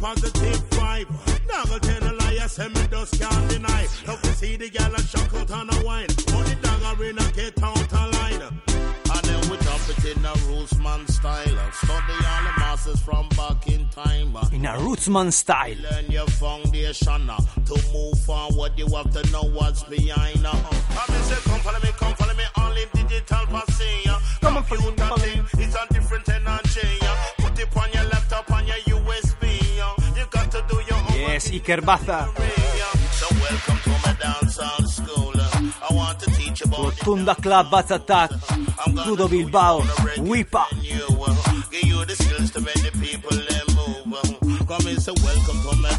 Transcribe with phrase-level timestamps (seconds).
[0.00, 1.08] Positive vibe.
[1.48, 3.86] Doggle tell a lie, I say me just can't deny.
[4.06, 6.08] Love to see the gal a shock out on a wine.
[6.34, 8.42] Only dogger in a get out a line.
[9.12, 11.58] And then we drop it in a Rootsman style.
[11.72, 14.36] Study all the masters from back in time.
[14.52, 15.76] In a Rootsman style.
[15.90, 17.28] Learn your foundation.
[17.30, 20.46] uh, To move forward, you have to know what's behind.
[20.46, 20.50] uh.
[20.52, 24.08] I mean, say, come follow me, come follow me, all in digital passing.
[24.08, 24.18] uh.
[24.40, 26.98] Computer thing, it's a different energy.
[27.02, 27.16] uh.
[27.38, 27.99] Put it on your
[36.26, 38.30] teach about the Rotunda Club Baza Attack.
[39.28, 39.80] Bilbao.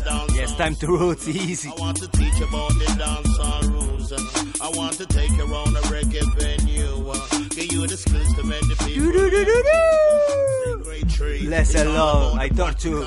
[0.03, 0.35] Dancehall.
[0.35, 1.27] Yes, time to roots.
[1.27, 1.69] Easy.
[1.69, 4.11] I want to teach about the dancehall rules.
[4.61, 7.49] I want to take you around a reggae venue.
[7.49, 10.60] Give you the skills to make the people great
[11.21, 11.45] tree.
[11.45, 13.03] The all I taught you.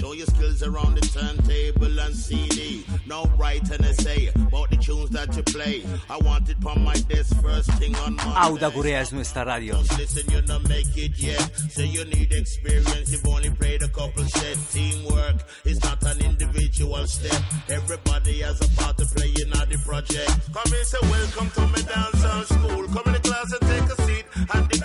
[0.00, 2.84] Show your skills around the turntable and CD.
[3.06, 5.84] No write an essay about the tunes that you play.
[6.08, 8.40] I want it on my desk first thing on Monday.
[8.46, 9.74] Auda Gurea es nuestra radio.
[9.82, 11.42] Just listen, you don't make it yet.
[11.70, 13.10] Say you need experience.
[13.10, 14.72] You've only played a couple sets.
[14.72, 17.42] Teamwork is not an individual step.
[17.68, 20.32] Everybody has a part to play in the project.
[20.54, 22.84] Come and say welcome to my dancehall school.
[22.94, 24.80] Come in the class and take a seat at the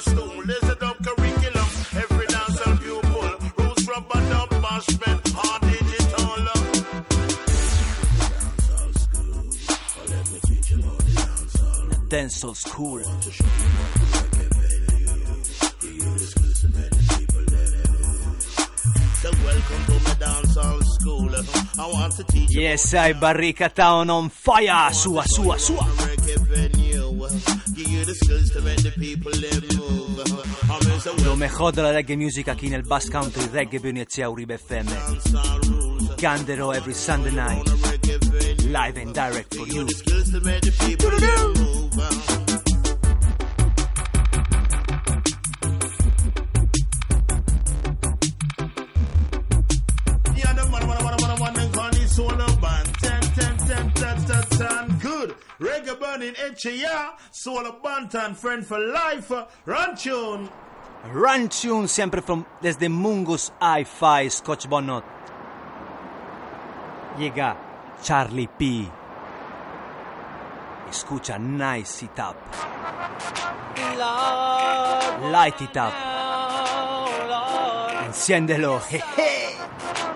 [0.00, 0.42] stool.
[0.46, 0.69] There's
[12.10, 13.00] dancehall school.
[22.48, 25.86] Yes, I Barrica Town on fire, sua, sua, sua.
[31.22, 34.88] Lo mejor della reggae music aquí nel Bass Country Reggae Venezia Uribe FM.
[36.16, 38.29] Gandero every Sunday night.
[38.70, 38.94] On a reggae venue.
[38.94, 39.86] Live and direct for you.
[55.00, 55.34] Good.
[55.60, 56.34] Reggae burning.
[57.32, 59.32] Solar Bantan, friend for life.
[59.66, 60.48] Run tune.
[61.12, 65.04] Run tune siempre from, desde Mungo's Hi-Fi Scotch Bonnet.
[67.18, 67.69] Llega
[68.02, 68.90] Charlie P.
[70.88, 72.36] Escucha Nice It Up.
[75.30, 75.92] Light It Up.
[78.06, 78.80] Enciéndelo.
[78.80, 79.49] Jeje.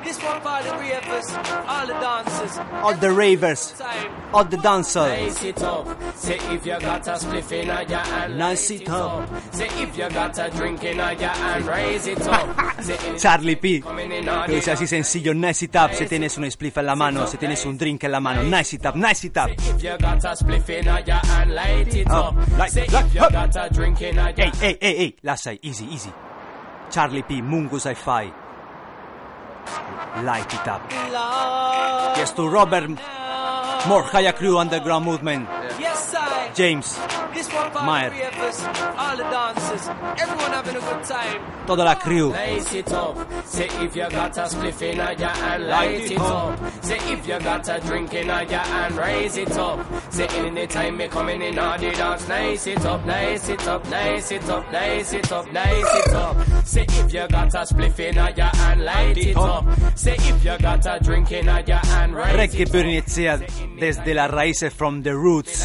[0.04, 1.32] This one for the ravers,
[1.66, 2.58] all the dancers.
[2.82, 3.82] All the ravers.
[4.34, 5.10] All the dancers.
[5.10, 5.86] Raise it up.
[6.14, 9.28] Say if you got a spliff in your hand, Nice it up.
[9.54, 12.82] Say if you got a drink in your hand, raise it up.
[12.82, 13.80] Say in- Charlie P.
[13.80, 17.38] Lo dice así sencillo, nice it up, si tienes un spliff en la mano, si
[17.38, 19.48] tienes un drink en la mano, nice it up, nice it up.
[19.50, 22.68] If you got a spliff in your hand, light it Up, up.
[22.68, 23.32] Say if you up.
[23.32, 26.12] got a drink in your Ey, ey, ey, ey, Lasai, easy, easy.
[26.90, 28.43] Charlie P, Mungus Hi-Fi.
[30.22, 30.82] Light it up.
[30.90, 32.88] Yes to Robert,
[33.88, 35.48] more higher crew underground movement.
[35.78, 36.50] Yes, I.
[36.54, 36.98] James,
[37.84, 38.12] Maher.
[41.66, 42.32] Toda la crew.
[62.32, 63.02] Reggae pure
[63.78, 65.64] desde las raíces, from the roots.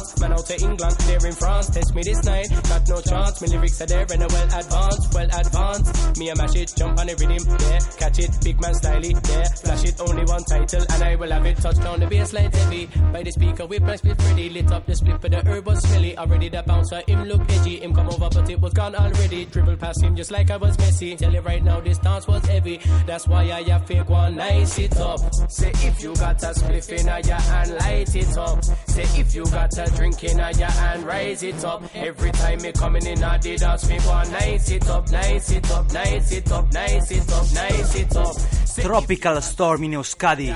[0.01, 0.21] bronze.
[0.21, 1.69] Man out to England, there in France.
[1.69, 3.41] Test me this night, got no chance.
[3.41, 6.19] My lyrics are there and I well advanced, well advanced.
[6.19, 7.79] Me a mash it, jump on the rhythm, yeah.
[7.97, 9.43] Catch it, big man style yeah.
[9.63, 11.57] Flash it, only one title, and I will have it.
[11.57, 12.89] Touch down the bass line heavy.
[13.11, 14.49] By the speaker with my split ready.
[14.49, 16.17] Lit up the split, but the herb was smelly.
[16.17, 17.79] Already the bouncer, him look edgy.
[17.79, 19.45] Him come over, but it was gone already.
[19.45, 21.17] Dribble past him just like I was Messi.
[21.17, 22.79] Tell you right now, this dance was heavy.
[23.05, 25.19] That's why I have fake one nice it up.
[25.49, 28.63] Say if you got a spliff in your hand, light it up.
[28.87, 31.83] Say if you got a drink in a ya and raise it up.
[31.95, 35.71] Every time me coming in a the dance, me want nice it up, nice it
[35.71, 38.35] up, nice it up, nice it up, nice it up.
[38.81, 40.55] Tropical Storm in Euskadi,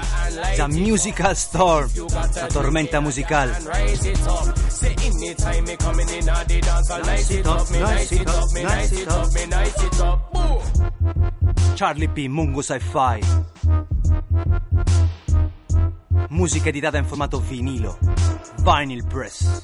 [0.56, 1.90] The Musical Storm,
[2.34, 3.54] la tormenta musicale.
[11.76, 12.30] Charlie P.
[12.30, 13.20] Mungo Sci-Fi.
[16.30, 17.98] Musica editata in formato vinilo.
[18.62, 19.64] Vinyl Press.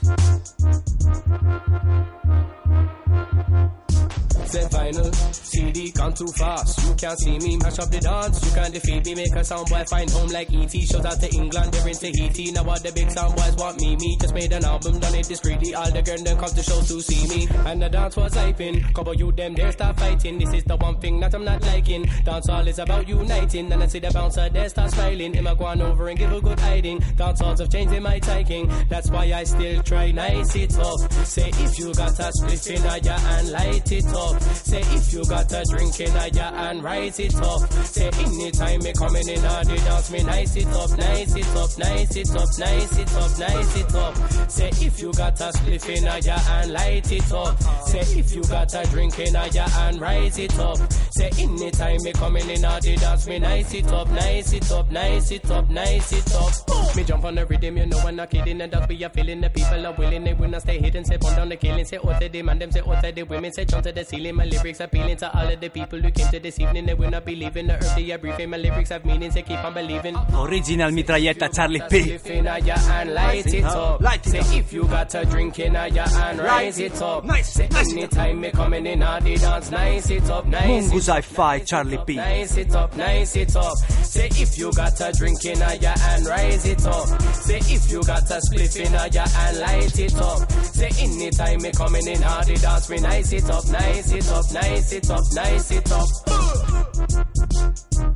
[4.45, 6.87] Say vinyl, CD gone too fast.
[6.87, 8.43] You can't see me mash up the dance.
[8.45, 10.71] You can't defeat me, make a sound boy find home like ET.
[10.71, 12.51] Shout out to England, they're in Tahiti.
[12.51, 13.95] Now all the big sound boys want me.
[13.95, 15.73] Me just made an album, done it discreetly.
[15.75, 17.47] All the girls them come to show to see me.
[17.65, 18.93] And the dance was hyping.
[18.93, 20.37] Couple you them there start fighting.
[20.39, 22.09] This is the one thing that I'm not liking.
[22.25, 23.71] Dance all is about uniting.
[23.71, 25.33] And I see the bouncer there start smiling.
[25.33, 26.99] Him a go on over and give a good hiding.
[27.15, 28.71] Dance halls have changed in my taking.
[28.89, 31.11] That's why I still try nice it up.
[31.25, 34.30] Say if you got a split in your hand, light it up.
[34.39, 37.71] Say if you got a drink in your hand, rise it up.
[37.85, 41.77] Say anytime me coming in on the dance, me nice it up, nice it up,
[41.77, 44.49] nice it up, nice it up, nice it up.
[44.49, 47.61] Say if you got a spliff in your hand, light it up.
[47.85, 50.77] Say if you got a drink in your hand, rise it up.
[51.11, 54.89] Say anytime me coming in on the dance, me nice it up, nice it up,
[54.89, 56.95] nice it up, nice it up.
[56.95, 59.41] Me jump on the rhythm, you know I'm not kidding, and that's be a feeling.
[59.41, 61.05] The people are willing, they will not stay hidden.
[61.05, 63.23] Say burn down the killing, say oh, out the man, them say oh, out the
[63.23, 64.20] women, say jump to the ceiling.
[64.29, 66.85] My lyrics appealing to all of the people who came to this evening.
[66.85, 67.95] They will not be leaving the earth.
[67.95, 68.51] They are briefing.
[68.51, 70.15] My lyrics have meaning, say keep on believing.
[70.35, 72.11] Original mitraglietta Charlie P.
[72.13, 73.99] If in your hand, light it up.
[73.99, 77.25] Light it Say if you got a drink in your hand, rise it up.
[77.25, 81.65] Nice, Say anytime me coming in, all the dance, nice it up, nice it up.
[81.65, 82.15] Charlie P.
[82.15, 83.77] Nice it up, nice it up.
[84.03, 87.21] Say if you got a drink in your hand, rise it up.
[87.33, 90.51] Say if you got a spliff in your hand, light it up.
[90.51, 94.45] Say anytime me coming in, all the dance, me nice it up, nice it up,
[94.51, 96.07] nice it up, nice it up.
[96.27, 96.93] Uh,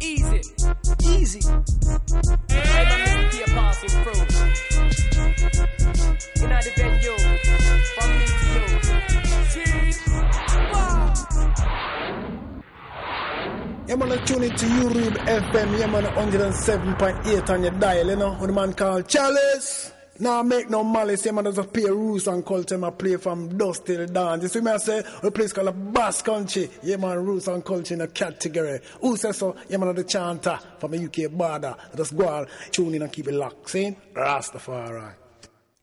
[0.01, 0.42] easy,
[1.03, 1.39] easy.
[1.50, 4.21] Right on this here passing through.
[6.44, 7.18] In the venue,
[7.95, 8.65] from me to you.
[9.50, 9.94] See?
[10.74, 11.13] Wow.
[13.88, 15.80] Yeah, man, I tune into Uribe FM.
[15.80, 18.38] Yeah, man, 107.8 on your dial, you know.
[18.39, 19.94] With a man called Chalice.
[20.17, 23.57] Now make no malice, yeah, man, there's a play roots and culture, I play from
[23.57, 24.39] dusk till dawn.
[24.41, 26.69] You see me, I say, a place called a Bass Country.
[26.83, 28.79] Yeah, man, roots and culture in a category.
[29.01, 29.57] Who says so?
[29.67, 31.75] Yeah, man, the chanter from the UK border.
[31.97, 33.69] Just go on, tune in and keep it locked.
[33.69, 33.94] See?
[34.13, 35.15] Rastafari.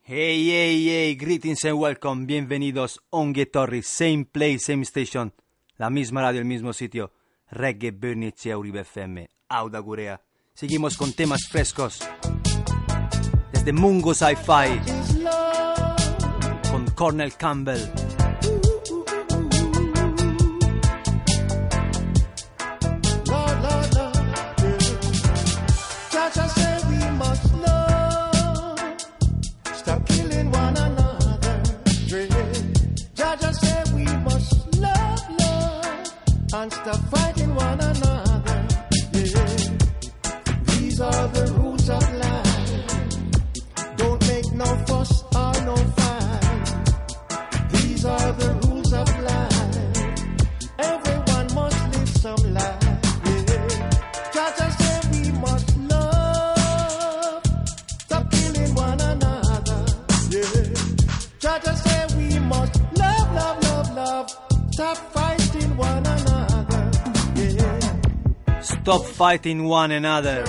[0.01, 5.31] Hey, hey, hey, greetings and welcome, bienvenidos, Onge Torri, same place, same station,
[5.79, 7.13] la misma radio, el mismo sitio,
[7.51, 10.21] Reggae Bernicea Uribe FM, Auda Gurea.
[10.55, 12.01] Seguimos con temas frescos,
[13.53, 14.81] desde Mungo Sci-Fi,
[16.71, 17.93] con Cornel Campbell,
[36.85, 37.22] Lord,
[68.83, 70.43] Stop fighting one another.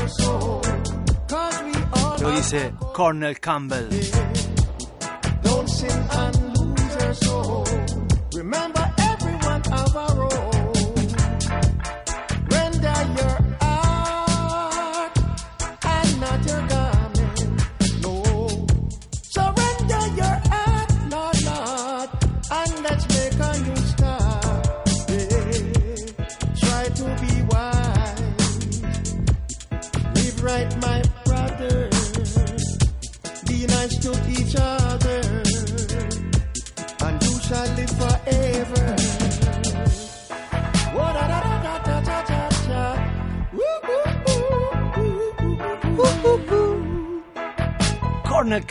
[2.19, 4.22] Lo dice Cornell Campbell.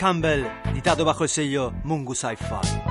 [0.03, 2.82] Campbell, editato bajo el sello Mungu Sci-Fi.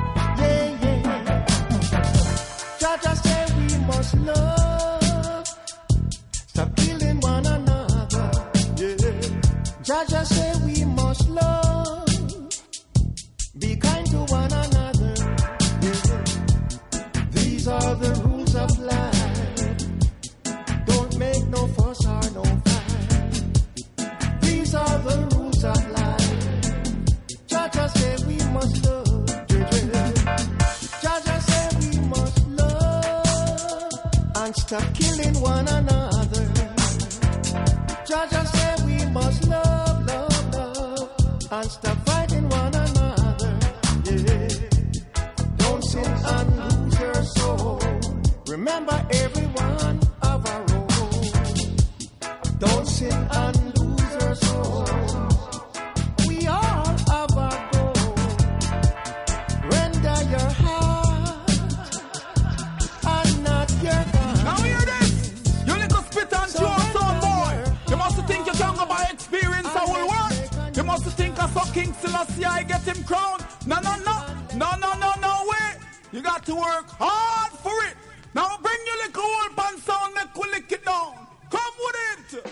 [71.42, 73.44] You must think I saw King Selassie I get him crowned.
[73.66, 74.26] No, no, no.
[74.54, 75.80] No, no, no, no way.
[76.12, 77.96] You got to work hard for it.
[78.34, 81.14] Now bring your little old pan sound, make we lick it down.
[81.50, 82.46] Come with it.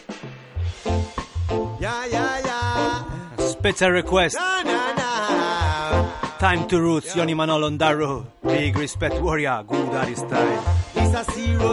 [1.81, 3.47] Yeah, yeah, yeah.
[3.47, 6.39] Special request, Na, na, na.
[6.39, 8.27] Time to Roots, Yoni Manolo Darrow.
[8.43, 10.80] Big respect warrior, good Ari style.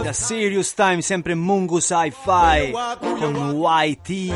[0.04, 2.72] Da Serious Time, sempre Mungo Sci-Fi
[3.20, 4.32] con YT.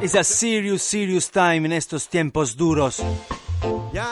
[0.00, 3.02] Es a serious, serious time en estos tiempos duros.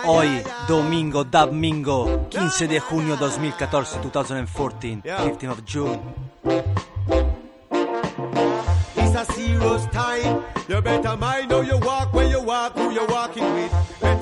[0.05, 6.01] Hoy, domingo, domingo, 15 de junio 2014, 2014, 15 of June.
[8.97, 10.43] It's a serious time.
[10.69, 13.73] You better mind how you walk, where you walk, who you're walking with.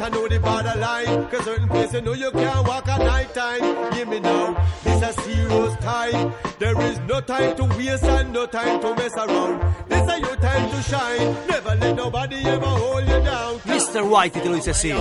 [0.05, 3.93] Better know the borderline, cause certain places you know you can't walk at night time.
[3.95, 6.35] Hear me now, it's a serious time.
[6.59, 9.75] There is no time to waste and no time to mess around.
[9.89, 11.49] This is your time to shine.
[11.49, 13.59] Never let nobody ever hold you down.
[13.61, 14.07] Mr.
[14.07, 14.93] White te lo dice así.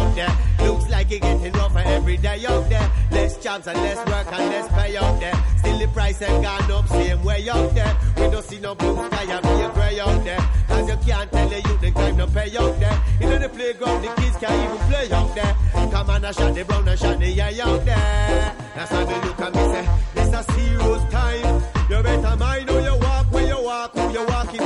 [0.66, 2.90] Looks like it's getting rougher every day out there.
[3.12, 5.36] Less jobs and less work and less pay out there.
[5.58, 7.98] Still the price has gone up same way out there.
[8.16, 9.64] We don't see no blue sky and be
[9.98, 10.50] a out there.
[10.68, 13.04] Cause you can't tell the youth the time no pay out there.
[13.22, 15.56] In the playground the kids can't even play out there.
[15.92, 18.56] Come on and shot the brown and shot the eye out there.
[18.76, 21.64] That's why me look at me say, this a serious time.
[21.90, 24.63] You better mind how you walk, where you walk, who you walking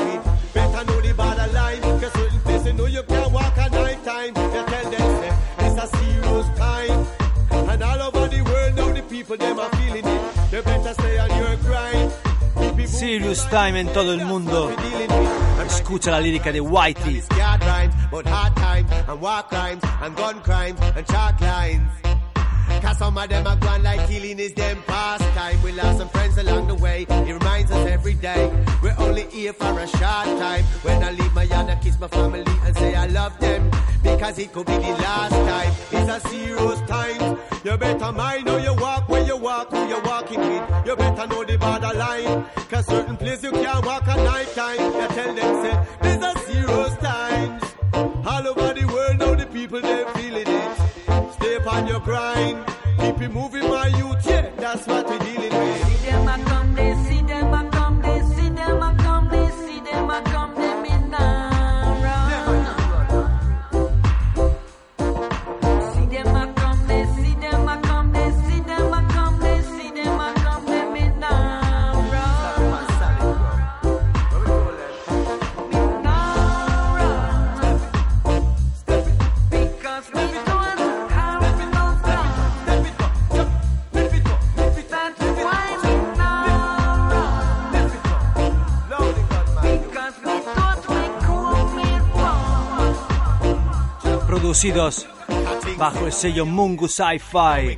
[13.07, 14.69] Serious Time en todo el mundo.
[15.65, 17.23] Escucha la lírica de Whitey.
[22.81, 25.63] Cause some of them are gone like killing is them pastime.
[25.63, 27.05] We lost some along the way.
[27.09, 28.51] It reminds us every day.
[28.81, 30.63] We're only here for a short time.
[30.83, 33.71] When I leave my yard, I kiss my family and say I love them.
[34.03, 35.73] Because it could be the last time.
[35.91, 37.37] It's a serious time.
[37.63, 40.63] You better mind how you walk, where you walk, who you're walking with.
[40.85, 42.45] You better know the borderline.
[42.69, 44.79] Cause certain places you can't walk at night time.
[44.79, 47.63] You tell them, say, these are serious times.
[47.93, 51.33] All over the world now the people they're feeling it.
[51.33, 52.63] Stay upon your grind.
[52.99, 55.36] Keep it moving my youth, yeah, that's what we're dealing
[95.77, 97.77] bajo el sello Mungu Sci-Fi.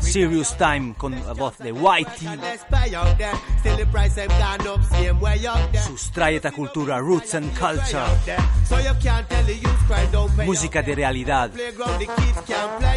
[0.00, 2.28] Serious Time con la voz de Whitey.
[5.86, 8.04] Sustrae esta cultura Roots and Culture.
[10.44, 11.50] Música de realidad.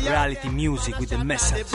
[0.04, 1.66] Reality music with a message.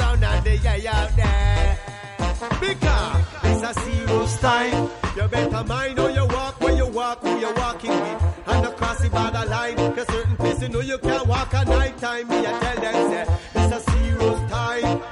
[2.61, 4.91] Because it's a serious time.
[5.17, 8.23] You better mind how you walk, where you walk, who you're walking with.
[8.47, 12.29] And across the borderline, cause certain places you know you can't walk at night time.
[12.29, 15.03] Me, I tell them, say, it's a serious time.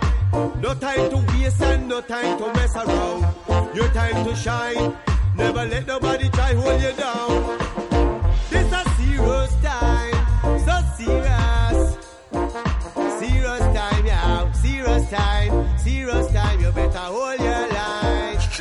[0.60, 3.20] No time to waste and no time to mess around.
[3.76, 4.96] Your time to shine.
[5.36, 7.58] Never let nobody try hold you down.
[8.50, 10.11] This a serious time,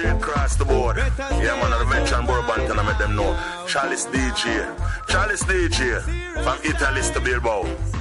[0.03, 0.15] line.
[0.17, 0.98] Across the board.
[0.98, 3.38] Yeah, man, I mention Bourbon and I make them know.
[3.67, 4.65] Charles DJ.
[5.08, 6.01] Charles DJ.
[6.43, 8.00] From Italy to Bilbao.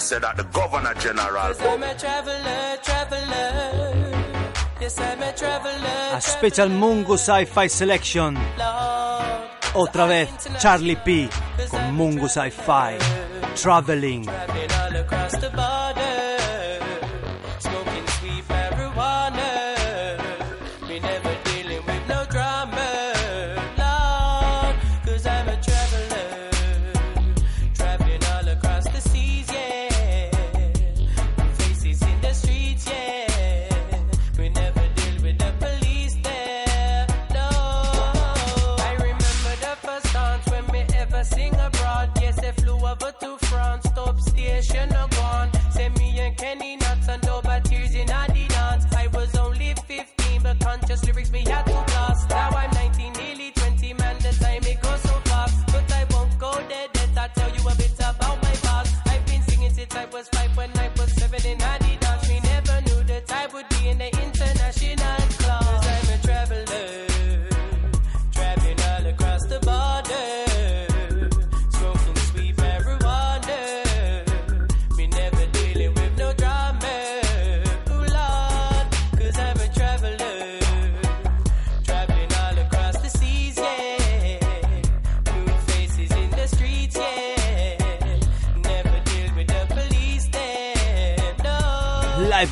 [0.00, 1.48] said that the Governor General.
[1.48, 4.22] Yes, I'm a traveler, traveler.
[4.80, 6.16] Yes, I'm a traveler.
[6.16, 8.34] A Special Mungo's Hi-Fi Selection.
[8.58, 9.42] Lord,
[9.74, 10.28] Otra vez
[10.60, 11.28] Charlie P
[11.70, 12.98] con Mungo's Hi-Fi.
[13.54, 14.24] Traveling.
[14.24, 15.95] traveling all across the border,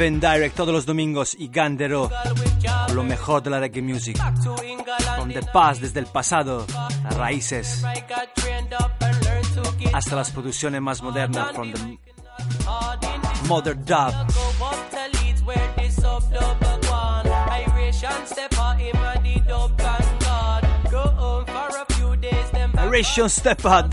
[0.04, 2.10] Seven Direct todos los domingos y Gandero
[2.92, 4.18] lo mejor de la reggae music.
[5.16, 6.66] Con The Past desde el pasado,
[7.04, 7.82] las raíces,
[9.94, 11.98] hasta las producciones más modernas, from the
[13.48, 14.12] Mother Dub.
[22.90, 23.86] Ration Stepper,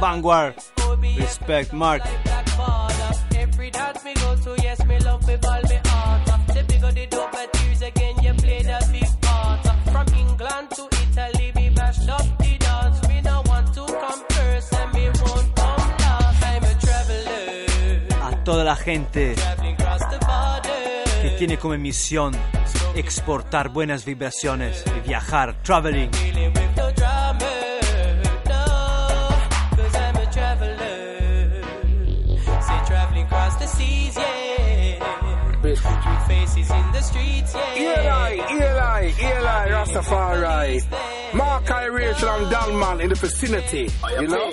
[0.00, 0.56] Vanguard,
[1.16, 2.02] Respect Mark
[5.34, 6.52] me go to, yes, me love with all me heart.
[6.52, 9.66] Say bigger the dub, but tears again, you play that big part.
[9.90, 13.08] From England to Italy, we mashed up the dance.
[13.08, 16.44] Me no want to come first, and me won't come last.
[16.44, 19.34] I'm a traveler, A toda la gente
[21.22, 22.34] que tiene como misión
[22.94, 26.10] exportar buenas vibraciones y viajar, traveling.
[36.54, 37.74] With faces in the streets, yeah.
[37.76, 41.34] Eli, Eli, Eli, Rastafari.
[41.34, 43.88] Mark Iration and Dalman in the vicinity,
[44.20, 44.52] you know?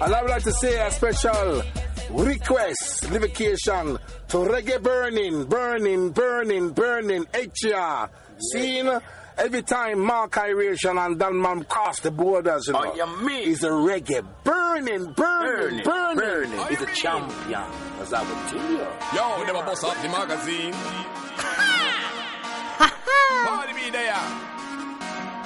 [0.00, 1.62] And I would like to say a special
[2.10, 8.10] request, livocation to reggae burning, burning, burning, burning, HR.
[8.52, 8.90] Seen?
[9.38, 14.26] Every time Mark Iration and Dalman cross the borders, you oh, know, he's a reggae
[14.42, 16.66] burning, burning, burning.
[16.68, 17.62] He's a champion,
[18.00, 18.86] as I would tell you.
[19.14, 21.15] Yo, never bust up the magazine.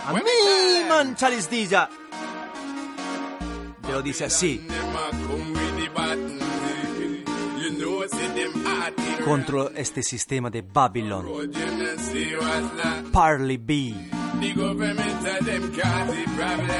[0.06, 0.20] A mí,
[0.88, 1.88] mancharis dilla.
[3.82, 4.66] Pero dice así.
[9.24, 11.26] Contro este sistema de Babylon.
[13.12, 13.94] Parley B.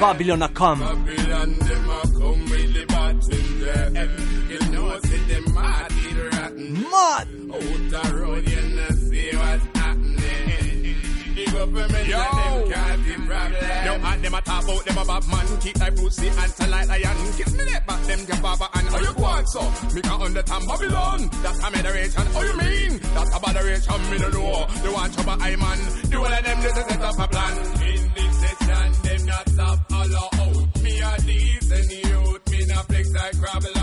[0.00, 0.84] Babylon a come.
[11.44, 12.04] The button there.
[12.04, 13.00] You know, them hot the road, you know, see what's happening.
[13.00, 13.00] The government Yo.
[13.00, 13.70] and them cause the problem.
[13.84, 16.88] Now and them a talk about them a bad man Keep thy pussy answer like
[16.88, 19.62] lion Kiss me that back them your baba and how you go on so
[19.94, 22.98] Me can understand Babylon That's a moderation How you mean?
[22.98, 25.78] That's a moderation me don't know They want trouble I man
[26.10, 29.48] The one of them just to set up a plan In this session, them not
[29.48, 30.82] stop all out.
[30.82, 33.79] Me a decent youth, me not flex like gravel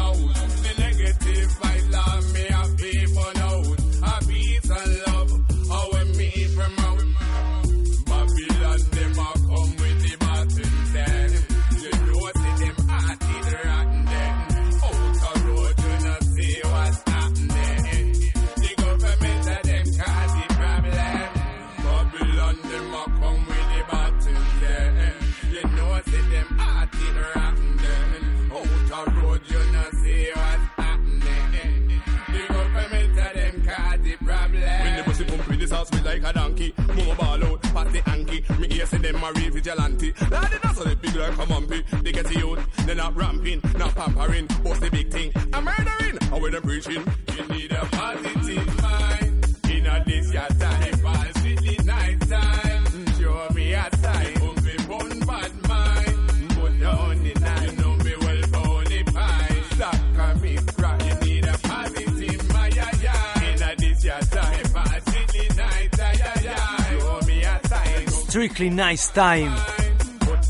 [68.78, 69.50] Nice Time.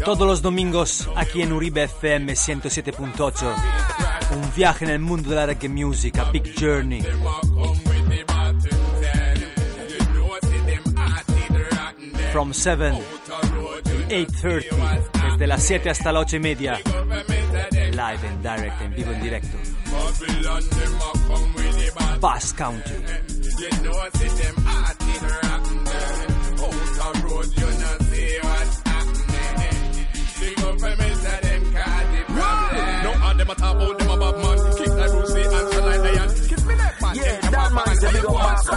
[0.03, 3.55] Todos los domingos aquí en Uribe FM 107.8.
[4.35, 7.01] Un viaje en el mundo de la reggae music, a big journey.
[12.33, 16.79] From 7 to 8.30, desde las 7 hasta las 8 y media.
[17.91, 19.57] Live and direct, en vivo en directo.
[22.19, 22.93] Bass Country.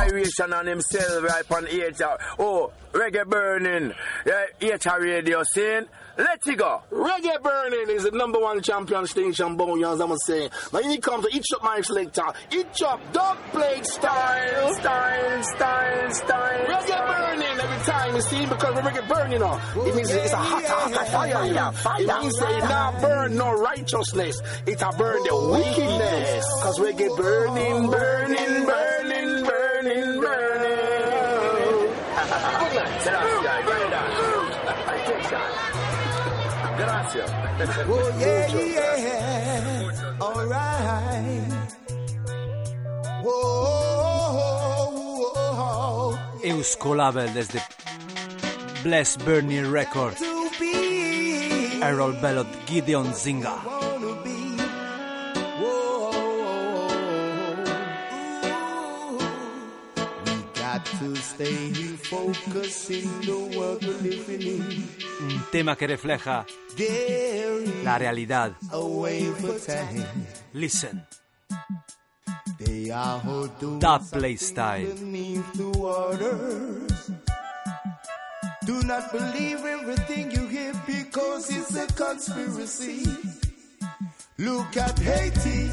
[0.01, 2.19] Go on Mark so Iration on himself right on HR.
[2.39, 3.93] Oh, reggae burning.
[4.27, 5.87] Yeah, HR radio saying,
[6.19, 6.83] let it go.
[6.91, 10.51] Reggae burning is the number one champion station, boy, you know what I'm saying.
[10.73, 15.43] Now when it comes to each up my selector, each up dog plate style, style,
[15.43, 16.67] style, style.
[16.67, 19.61] Reggae burning every time you see because the reggae burning, you know.
[19.77, 21.73] It means it's a hot, hot, hot fire, you know.
[21.99, 24.41] It means say not burn no righteousness.
[24.67, 26.45] It a burn the wickedness.
[26.63, 29.00] Cause reggae burning, burning, burning,
[36.85, 37.31] Gracias.
[37.89, 40.19] Oh yeah, yeah.
[40.21, 41.49] All right.
[43.23, 44.33] Whoa,
[45.35, 47.61] whoa, Eusko Label desde
[48.83, 50.17] Bless Burning Record.
[50.17, 53.80] to be Errol Bellot, Gideon Zinga.
[65.21, 66.45] Un tema que refleja
[67.85, 68.53] la realidad.
[70.53, 71.07] Listen,
[73.81, 74.87] that play style.
[74.95, 77.11] beneath the waters.
[78.67, 83.05] Do not believe everything you hear because it's a conspiracy.
[84.39, 85.71] Look at Haiti,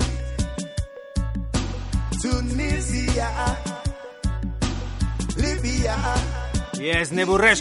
[2.22, 3.58] Tunisia,
[5.36, 5.96] Libya,
[6.80, 7.58] Yes, Bahrain.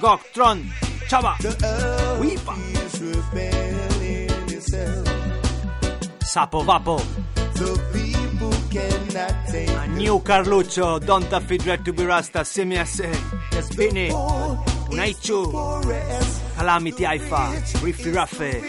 [0.00, 0.64] Goctron,
[1.08, 1.36] Chava,
[2.18, 2.54] Weepa.
[6.32, 6.98] Sapo Vapo,
[9.78, 13.00] a new Carluccio, Don't Affid Dread to be Rasta, Simias,
[13.50, 14.10] Yasbini,
[14.88, 15.52] Unaichu,
[16.56, 18.62] Calamity Haifa, Riffy Raffe,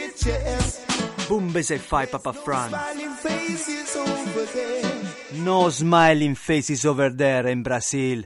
[1.27, 2.71] Bumbese Fai Papa Fran.
[5.35, 8.23] No smiling faces over there in Brazil.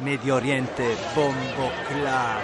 [0.00, 2.42] Medio Oriente, Bombo Club.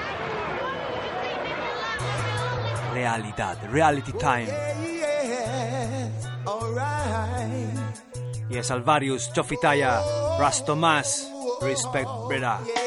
[2.94, 4.46] Realidad, reality time.
[4.46, 6.08] Yeah,
[6.46, 8.02] alright.
[8.48, 10.00] Yes, Alvarius, Chofitaya,
[10.38, 11.26] Rastomas,
[11.62, 12.86] respect, brother.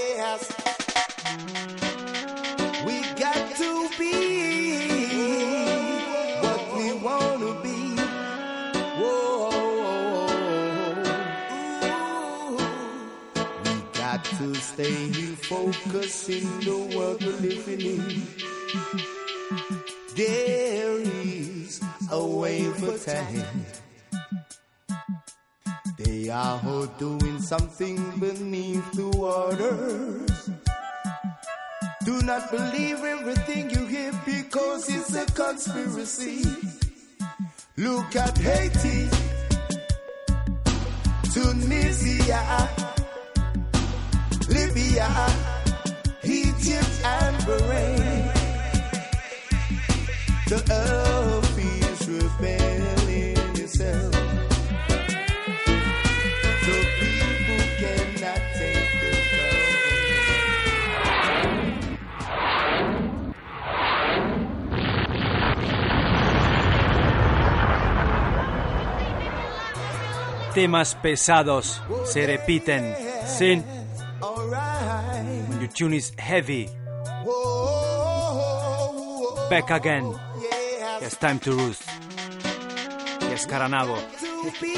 [14.79, 18.23] To stay focused in the world we're living in.
[20.15, 23.65] There is a way for time.
[25.97, 30.49] They are all doing something beneath the waters.
[32.05, 36.45] Do not believe everything you hear because it's a conspiracy.
[37.75, 39.09] Look at Haiti,
[41.33, 42.69] Tunisia,
[44.79, 45.11] Libya,
[46.23, 48.31] Egypt, and Bahrain.
[50.47, 54.13] The earth is rebelling itself.
[56.65, 59.11] The people cannot take the
[70.53, 72.95] Temas pesados se repiten.
[73.25, 73.78] Sin.
[75.79, 76.67] Tune is heavy.
[79.49, 80.13] Back again.
[80.99, 81.87] It's time to roost.
[83.31, 83.95] Yes, Caranavo.
[84.59, 84.75] to.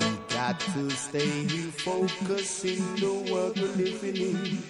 [0.00, 1.44] We got to stay
[1.84, 4.62] focused in the world we're living in.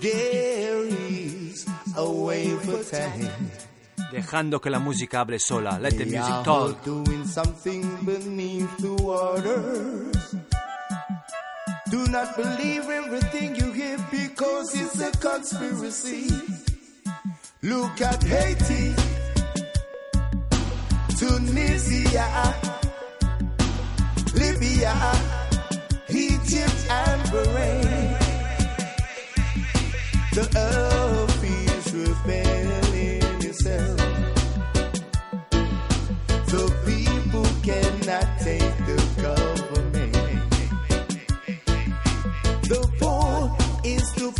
[0.00, 3.50] There is a way for time.
[4.12, 5.78] Dejando que la música hable sola.
[5.78, 6.84] Let the music talk.
[6.84, 10.34] doing something beneath the waters.
[11.90, 16.28] Do not believe everything you hear because it's a conspiracy.
[17.62, 18.94] Look at Haiti,
[21.18, 22.54] Tunisia,
[24.34, 24.94] Libya,
[26.10, 28.18] Egypt, and Bahrain.
[30.34, 31.21] The earth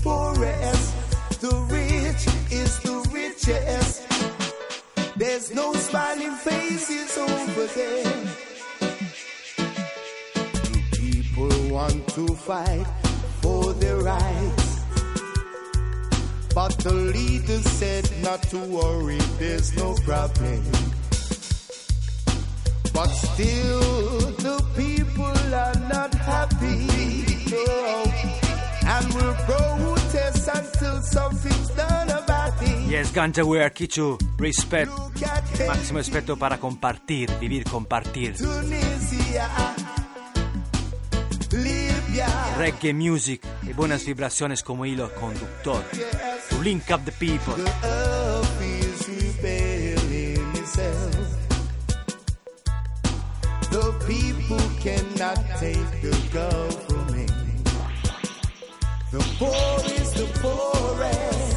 [0.02, 1.40] poorest.
[1.40, 4.02] The rich is the richest.
[5.16, 8.20] There's no smiling faces over there.
[10.62, 12.86] The people want to fight
[13.40, 14.72] for their rights.
[16.54, 20.62] But the leader said not to worry, there's no problem.
[22.92, 25.51] But still, the people
[33.02, 34.16] Yes, Ganja Wear, Kichu.
[34.38, 34.92] Respect.
[35.66, 37.28] Máximo respeto para compartir.
[37.40, 38.36] Vivir, compartir.
[42.56, 45.82] Reggae music y buenas vibraciones como hilo conductor.
[46.50, 47.54] To link up the people.
[53.70, 57.32] The people cannot take the government.
[59.10, 61.51] The poor is the poorest,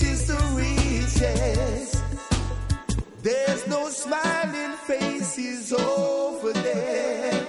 [0.00, 2.02] rich is the richest.
[3.22, 7.46] There's no smiling faces over there.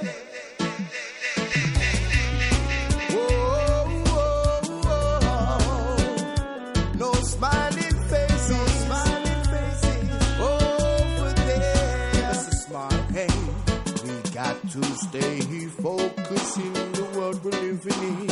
[6.97, 10.09] No smiling faces, no smiling faces
[10.39, 12.09] over there.
[13.15, 13.27] A.
[14.03, 15.39] We got to stay
[15.81, 18.28] focused in the world we're living in.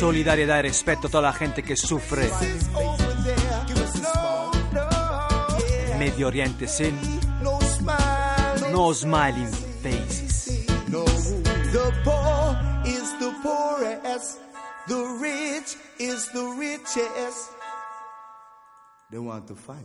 [0.00, 2.30] Solidaridad y respeto a toda la gente que sufre.
[5.98, 6.98] Medio Oriente sin
[7.42, 8.72] No smiling.
[8.72, 10.64] no smiling faces.
[10.88, 14.40] No, the poor is the poorest.
[14.88, 17.50] The rich is the richest.
[19.10, 19.84] They want to fight.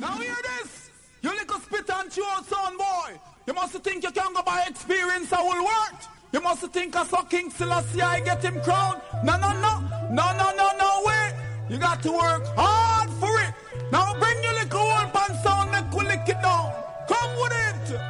[0.00, 0.90] Now hear this.
[1.22, 3.20] You little spit and chew son boy.
[3.46, 6.00] You must think you can go by experience I will work.
[6.34, 9.00] You must think I saw King Selassie I get him crowned.
[9.22, 9.74] No, no, no.
[10.10, 11.32] No, no, no, no way.
[11.68, 13.54] You got to work hard for it.
[13.92, 16.72] Now bring your little old pan sound, make we lick it down.
[17.06, 18.00] Come with it.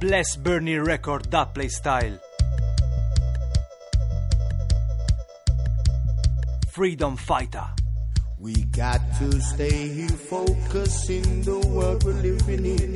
[0.00, 2.18] Bless Bernie Record that play style.
[6.68, 7.77] Freedom Fighter.
[8.40, 12.88] We got to stay focused in the world we're living in.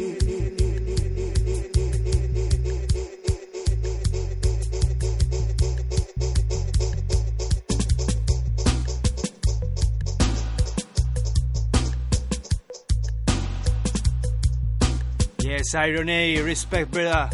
[15.41, 17.31] Yes, Iron A, respect, brother.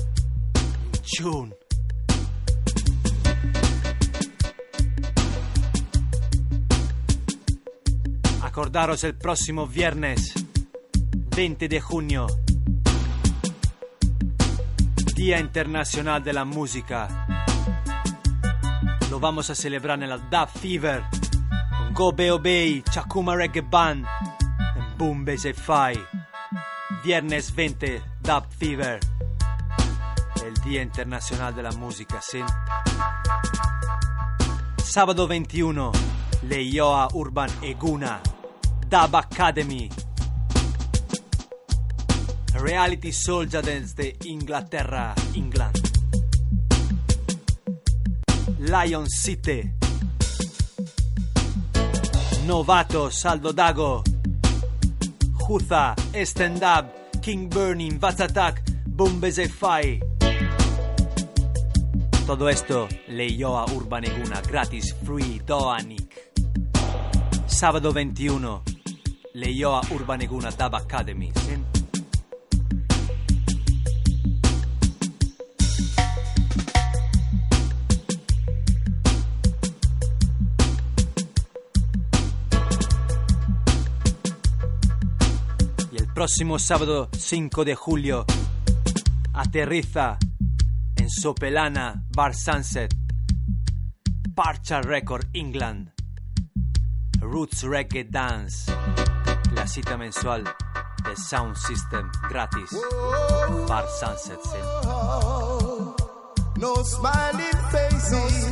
[1.03, 1.53] Tune.
[8.59, 10.35] Acordaros el próximo viernes
[11.37, 12.27] 20 de junio,
[15.15, 17.25] Día Internacional de la Música.
[19.11, 21.05] Lo vamos a celebrar en la Dub Fever,
[21.93, 24.05] Go Beo Bay, Chakuma Reggae Band,
[24.75, 25.97] en Boom Base Fi.
[27.05, 28.99] Viernes 20, Dub Fever,
[30.45, 32.41] el Día Internacional de la Música, ¿sí?
[34.83, 35.93] Sábado 21,
[36.43, 38.21] Leioa Urban Eguna,
[38.89, 39.91] Dub Academy.
[42.55, 45.79] Reality Soldier Dance de Inglaterra, England.
[48.61, 49.71] Lion City.
[52.47, 54.03] Novato, Saldo Dago.
[55.35, 60.01] Juza, Stand Up, King Burning, Vaz Attack, Bombese Fai.
[62.27, 66.33] Todo esto leyó a Urban Eguna gratis, free, Doanik.
[67.47, 68.63] Sábado 21,
[69.39, 71.33] leyó a Urban Eguna Dub Academy.
[85.93, 88.27] Y el próximo sábado 5 de julio
[89.35, 90.19] aterriza
[90.97, 92.93] en Sopelana Bar Sunset,
[94.35, 95.93] Parcha Record England,
[97.21, 98.73] Roots Reggae Dance,
[99.59, 102.71] la cita mensual de Sound System gratis,
[103.67, 104.39] Bar Sunset.
[104.45, 104.59] sí.
[106.57, 108.49] No smiling faces,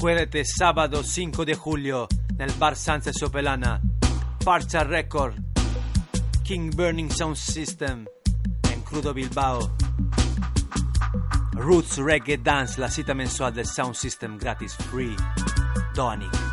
[0.00, 2.08] Acuérdate, sábado 5 de julio,
[2.38, 3.82] nel Bar Sunset Sopelana,
[4.42, 5.34] Parcha Record,
[6.42, 8.06] King Burning Sound System,
[8.72, 9.76] en Crudo Bilbao.
[11.52, 15.14] Roots Reggae Dance, la cita mensual del Sound System gratis, free.
[15.94, 16.49] Donic.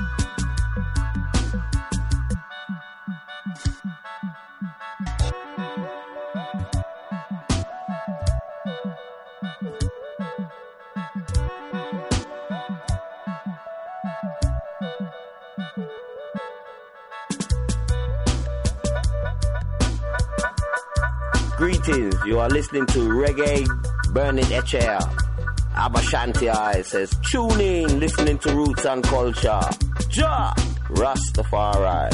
[22.27, 23.65] You are listening to Reggae
[24.13, 24.99] Burning HL.
[25.75, 29.61] Abashanti I says, tune in, listening to Roots and Culture.
[30.11, 30.51] Ja!
[30.89, 32.11] Rastafari.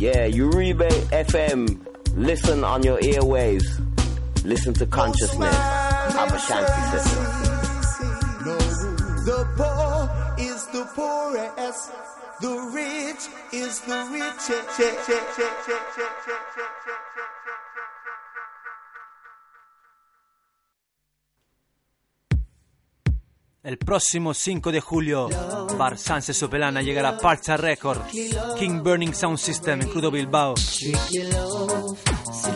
[0.00, 0.88] Yeah, Uribe
[1.28, 1.86] FM,
[2.16, 3.66] listen on your airwaves.
[4.42, 5.54] Listen to consciousness.
[5.54, 7.12] Abashanti says.
[8.46, 8.56] No,
[9.26, 11.92] the poor is the poorest.
[12.40, 14.70] The rich is the richest.
[23.64, 25.28] El próximo 5 de julio,
[25.78, 28.00] Bar Sanse Sopelana llegará Parcha Record,
[28.58, 30.54] King Burning Sound System en Crudo Bilbao.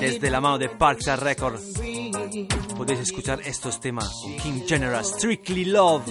[0.00, 1.60] Desde la mano de Parcha Record
[2.76, 4.10] podéis escuchar estos temas
[4.42, 6.02] King General, Strictly Love.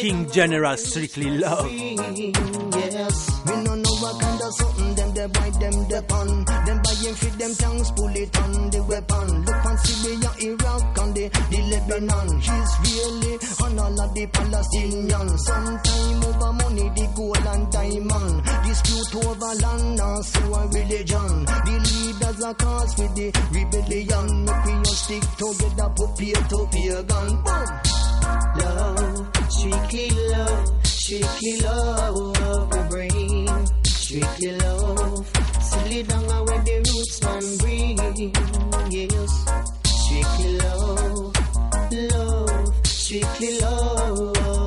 [0.00, 1.70] King General, Strictly Love.
[5.20, 6.28] They buy them the pun.
[6.64, 9.28] Them buying for them tanks, pull it on the weapon.
[9.44, 12.28] Look on Syria, Iraq, and the, the Lebanon.
[12.40, 15.38] Israeli on all of the Palestinians.
[15.44, 18.36] Sometime over money, the gold and diamond.
[18.64, 21.32] Dispute over land and so a religion.
[21.68, 24.26] The leaders are cause with the rebellion.
[24.48, 27.28] Make we all stick together, put peer to peer gun.
[27.44, 27.68] Boom.
[28.56, 33.29] Love, strictly love, strictly love we bring.
[34.10, 35.30] Strictly love.
[35.62, 37.96] Silly down where the roots man bring,
[38.90, 39.32] yes.
[39.84, 41.36] Strictly love,
[42.10, 44.66] love, strictly love,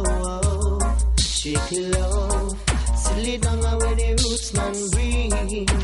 [1.20, 2.56] strictly love.
[2.96, 5.83] Silly down where the roots man bring,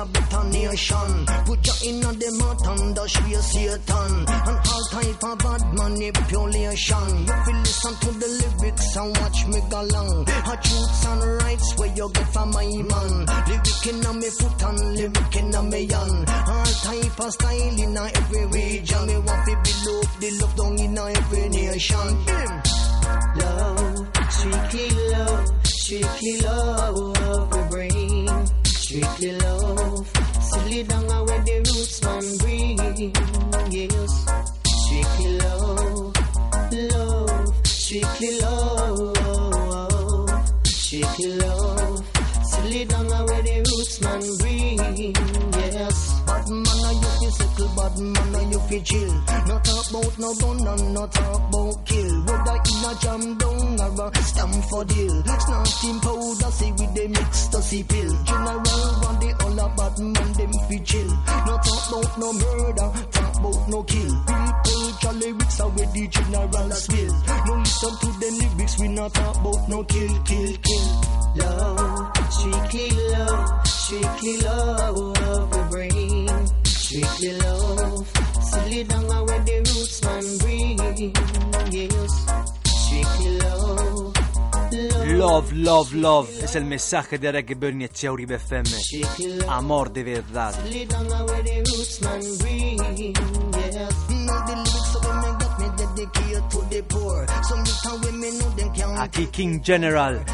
[0.00, 1.26] a better nation.
[1.44, 4.12] Put your in on the mouth and dash we Satan.
[4.48, 7.08] And all type of bad manipulation.
[7.28, 10.24] You feel listen to the lyrics and watch me go long.
[10.24, 13.12] A truths and rights where you get from my man.
[13.48, 16.28] Lyric in a me foot and lyric in a me hand.
[16.48, 19.06] All type of style in a every region.
[19.06, 22.10] Me want to build up the love down in a every nation.
[22.26, 22.62] Yeah.
[23.36, 27.89] Love, strictly love, strictly love we bring.
[28.90, 30.10] Strictly love,
[30.40, 32.76] silly down where the roots man bring.
[33.70, 34.12] Yes,
[34.66, 36.10] strictly love,
[36.90, 39.14] love, strictly love,
[40.64, 42.02] strictly love,
[42.50, 44.39] silly down where the roots man bring.
[47.90, 49.12] Bad man a you fi chill.
[49.46, 52.22] No talk about no gun and no talk about kill.
[52.24, 55.22] Whether in a jam down or a Stamford Hill.
[55.24, 58.24] Snorting powder say with the mix to see pill.
[58.24, 58.60] General
[59.02, 61.10] want the all a bad man them fi chill.
[61.46, 64.14] No talk about no murder, talk about no kill.
[65.02, 67.12] Your lyrics are where the general spill.
[67.46, 70.86] No listen to the lyrics, we not talk about no kill, kill, kill.
[71.36, 76.28] Love, strictly love, strictly love we bring.
[76.64, 77.38] Strictly
[78.70, 80.78] Only down where the roots man bring.
[81.72, 82.26] Yes.
[82.64, 84.14] Strictly love.
[85.18, 88.70] Love, love, love es el mensaje de Reggae Bernie Echeuribe FM.
[89.48, 90.54] Amor de verdad.
[99.00, 100.24] Aquí King General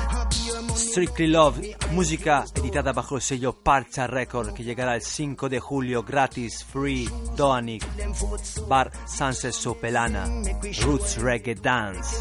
[0.96, 6.02] Strictly Love, música editada bajo el sello Parcha Record que llegará el 5 de julio
[6.02, 7.84] gratis, free, Doanic,
[8.66, 10.24] Bar Sunset Sopelana,
[10.82, 12.16] Roots Reggae Dance.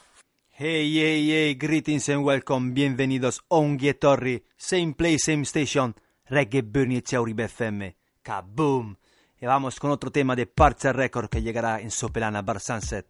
[0.64, 5.95] Hey, hey, hey, greetings and welcome, bienvenidos Unghie Torri, same place, same station,
[6.30, 8.95] Reggae Bernie y Uribe FM, kaboom.
[9.41, 13.07] Y vamos con otro tema de Parcha Record que llegará en Sopelana Bar Sunset.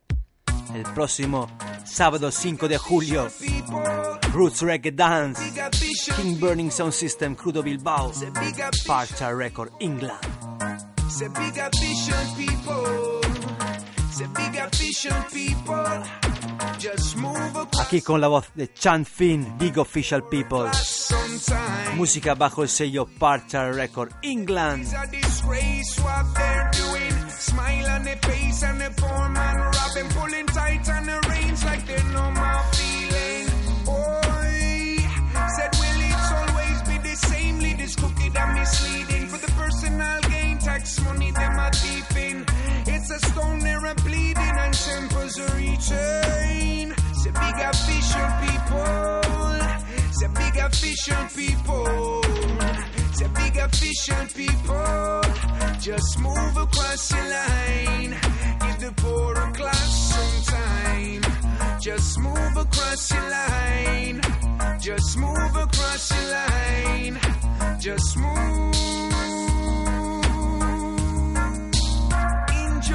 [0.74, 1.50] El próximo
[1.84, 3.28] sábado 5 de julio,
[4.32, 5.44] Roots Reggae Dance,
[6.16, 8.14] King Burning Sound System, Crudo Bilbao,
[8.88, 10.22] Parcha Record, England.
[17.80, 20.70] Aquí con la voz de Chan Finn, Big Official People.
[21.96, 24.84] Música bajo el sello Parcha Record, England.
[24.84, 27.30] It's a disgrace what they're doing.
[27.30, 31.21] Smile on their face and the poor man robbing, pulling tight on the
[43.28, 46.96] stone there and bleeding and tempers are reaching.
[47.22, 49.22] Say bigger vision people.
[50.18, 52.24] Say bigger vision people.
[53.18, 55.22] Say bigger vision people.
[55.80, 58.12] Just move across the line.
[58.62, 61.24] Give the poorer class some time.
[61.82, 64.22] Just move across the line.
[64.80, 67.20] Just move across the line.
[67.80, 69.51] Just move.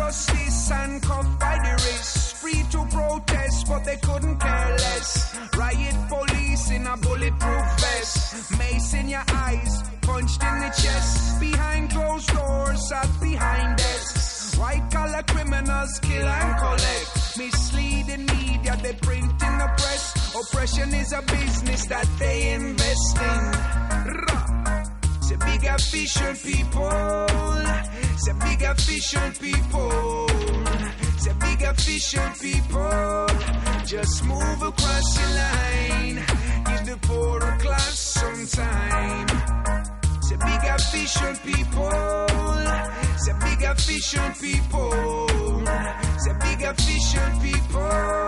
[0.06, 2.32] Injustice and cuffed by the race.
[2.40, 5.36] Free to protest, but they couldn't care less.
[5.56, 8.56] Riot police in a bulletproof vest.
[8.56, 11.40] Mace in your eyes, punched in the chest.
[11.40, 14.56] Behind closed doors, sat behind desks.
[14.56, 17.38] White collar criminals kill and collect.
[17.38, 20.36] Misleading media, they print in the press.
[20.36, 24.65] Oppression is a business that they invest in.
[25.26, 27.18] Say bigger vision people.
[28.16, 30.28] Say bigger vision people.
[31.18, 33.26] Say bigger vision people.
[33.84, 36.24] Just move across the line.
[36.66, 39.28] Give the poorer class some time.
[40.22, 42.28] Say bigger vision people.
[43.18, 45.66] Say bigger vision people.
[46.22, 48.26] Say bigger vision people.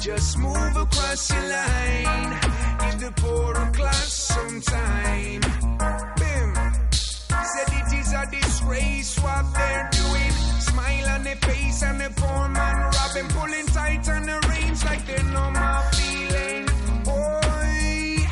[0.00, 2.40] Just move across your line.
[2.80, 6.19] Give the poorer class some time.
[7.42, 10.32] Said it is a disgrace what they're doing.
[10.60, 15.04] Smile on their face and the poor man robbing, pulling tight on the reins like
[15.06, 16.66] they know my feeling.
[17.02, 18.26] Boy,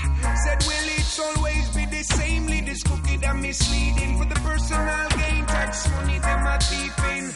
[0.45, 2.47] said will it always be the same?
[2.47, 5.47] Leaders cookie that misleading for the personal gain.
[5.47, 7.33] Tax money them are thieving.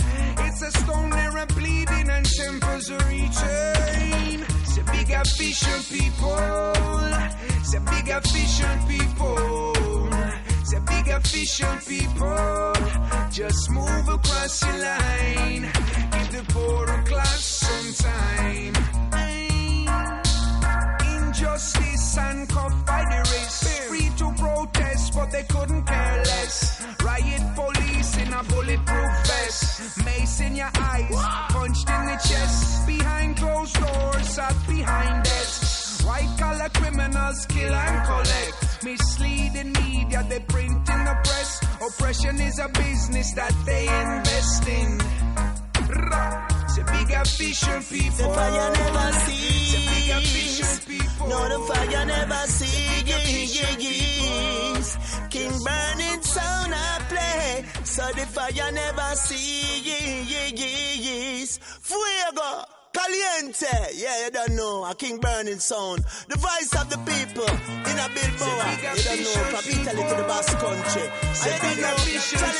[0.46, 4.44] It's a stone they're a bleeding and tempers are reaching.
[4.72, 6.74] Say big efficient people.
[7.64, 9.81] Say big efficient people.
[10.72, 12.72] Say big efficient people.
[13.30, 15.62] Just move across your line.
[16.12, 18.74] Give the poorer class some time.
[21.12, 23.82] Injustice and cuffed by the wrist.
[23.90, 26.86] Free to protest, but they couldn't care less.
[27.04, 30.04] Riot police in a bulletproof vest.
[30.06, 31.14] Mace in your eyes,
[40.32, 41.60] they print in the press.
[41.86, 44.98] Oppression is a business that they invest in.
[45.92, 46.48] Rah.
[46.72, 48.28] Say big efficient people.
[48.28, 49.48] The fire never see.
[49.72, 51.28] Say big efficient people.
[51.28, 52.82] No, the fire never sees.
[55.30, 56.76] King burning sound I
[57.10, 57.64] play.
[57.84, 60.30] So the fire never sees.
[61.88, 62.81] Fuego.
[62.92, 66.04] Caliente, yeah, you don't know, a king burning sound.
[66.28, 70.26] The voice of the people in a Bilboa, you don't know, from Italy to the
[70.28, 71.06] Basque country.
[71.08, 71.96] I don't know,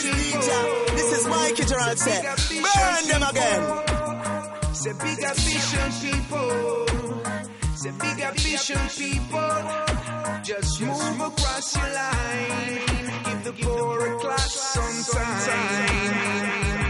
[0.02, 3.62] DJ, this is Mikey Gerald say, burn them again.
[4.74, 6.86] Say big efficient people.
[7.76, 9.54] Say big efficient people.
[10.42, 12.80] Just move across your line.
[13.24, 16.81] Give the poorer class some time.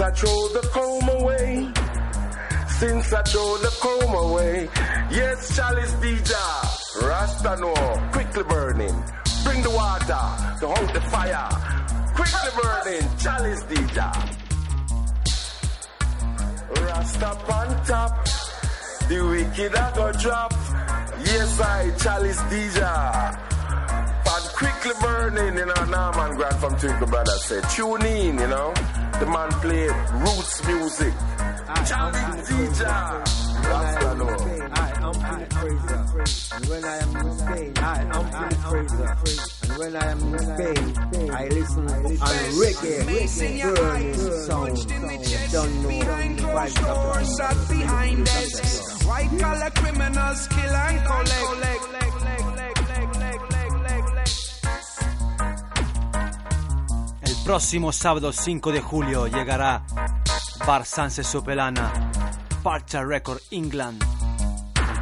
[0.00, 1.68] Since I throw the comb away,
[2.78, 4.68] since I throw the comb away,
[5.10, 6.32] yes, Chalice DJ,
[7.06, 7.74] Rasta no,
[8.10, 9.04] quickly burning,
[9.44, 10.24] bring the water,
[10.60, 11.48] to hold the fire,
[12.14, 13.98] quickly burning, Chalice DJ.
[16.80, 18.24] Rasta on top,
[19.06, 20.52] the wicked I go drop,
[21.26, 23.59] yes, I, Chalice DJ.
[24.32, 28.72] And quickly burning, you know, Norman Grant from Twinkle Brothers said, tune in, you know.
[29.18, 29.88] The man play
[30.22, 31.14] roots music.
[31.86, 32.80] Charlie DJ.
[33.70, 34.28] Rasta no.
[34.72, 36.00] I am the praiser.
[36.56, 39.08] And when I am in Spain, I am the praiser.
[39.62, 42.96] And when I am in Spain, I listen on reggae,
[43.76, 44.14] burning
[44.46, 44.76] sound.
[45.52, 49.04] Don't know the vibes of the Sat behind desks.
[49.04, 51.79] White collar criminals kill and collect.
[57.44, 59.82] Próximo sábado 5 de julio llegará
[60.66, 62.10] Bar Sanse Sopelana,
[62.62, 64.02] Parcha Record England,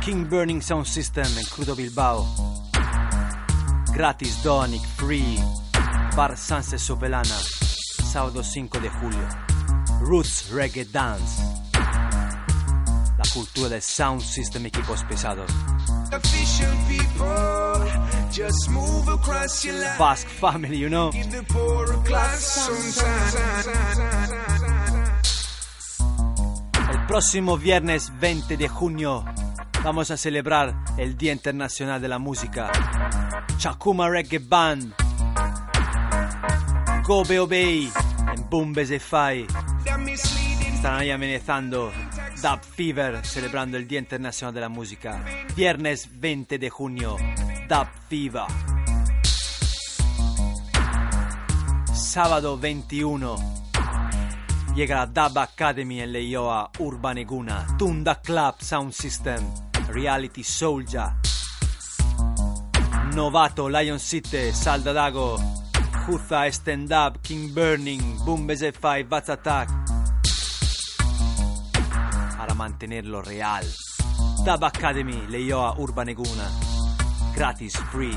[0.05, 2.27] King Burning Sound System en Crudo Bilbao.
[3.93, 5.39] Gratis Donic Free,
[6.17, 7.37] Bar Sanse Sopelana,
[8.13, 9.29] sábado 5 de julio.
[10.01, 11.43] Roots Reggae Dance.
[13.19, 15.51] La cultura del sound system equipos pesados.
[19.99, 21.11] Basque family, you know.
[21.11, 23.29] Give the poorer class some time.
[26.91, 29.25] El próximo viernes 20 de junio
[29.83, 32.71] vamos a celebrar el Día Internacional de la Música.
[33.57, 34.95] Chakuma Reggae Band.
[37.05, 37.91] Gobe Obey
[38.35, 39.47] en Bumbes Fai.
[40.75, 41.91] Estarán ahí amenazando
[42.43, 45.25] Dub Fever celebrando el Día Internacional de la Música.
[45.57, 47.17] Viernes 20 de junio.
[47.69, 48.47] Dub Fever.
[51.93, 53.37] Sábado 21
[54.75, 59.53] llega la Dub Academy en Leioa, Urbaneguna, Tunda Club Sound System,
[59.89, 61.09] Reality Soldier,
[63.15, 65.37] Novato, Lion City, Saldadago,
[66.07, 69.69] Juza Stand Up, King Burning, Bumbes F5, Bats Attack.
[72.39, 73.67] Para mantenerlo real.
[74.43, 76.68] Dub Academy, Leioa, Urbaneguna.
[77.35, 78.17] Gratis, free.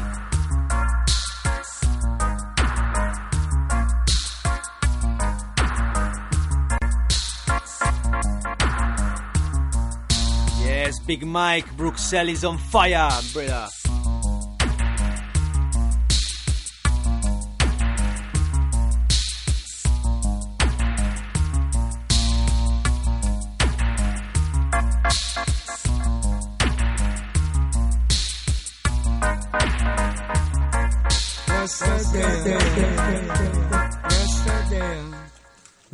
[10.64, 13.68] Yes, Big Mike, Bruxelles is on fire, brother.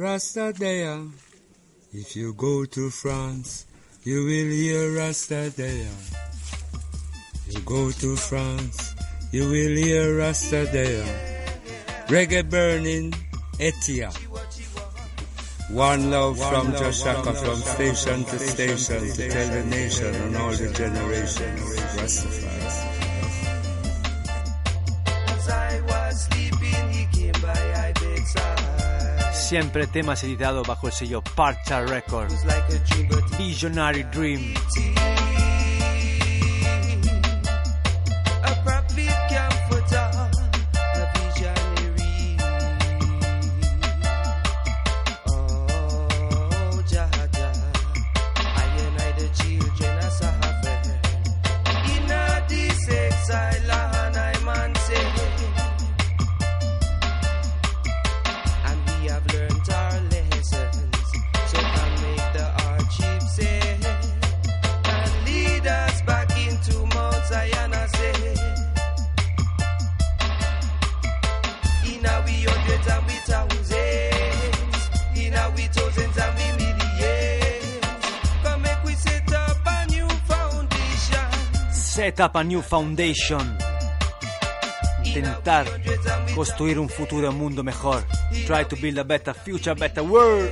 [0.08, 1.12] Rastadea.
[1.92, 3.66] If you go to France,
[4.06, 5.92] you will hear Rastadea.
[7.50, 8.96] You go to France,
[9.34, 11.04] you will hear Rastadea.
[12.08, 13.12] Reggae burning,
[13.60, 14.16] Etia.
[15.72, 20.72] One love from Joshaka, from station to station, to tell the nation and all the
[20.72, 21.60] generations.
[22.00, 22.97] Rastafari.
[29.48, 32.46] Siempre temas editados bajo el sello Parcha Records.
[33.38, 34.54] Visionary Dream.
[82.18, 82.18] Foundation.
[82.18, 83.58] Set up a new foundation.
[85.06, 85.66] Intentar
[86.34, 88.04] construir un futuro, un mundo mejor.
[88.46, 90.50] Try to build a better future, better world.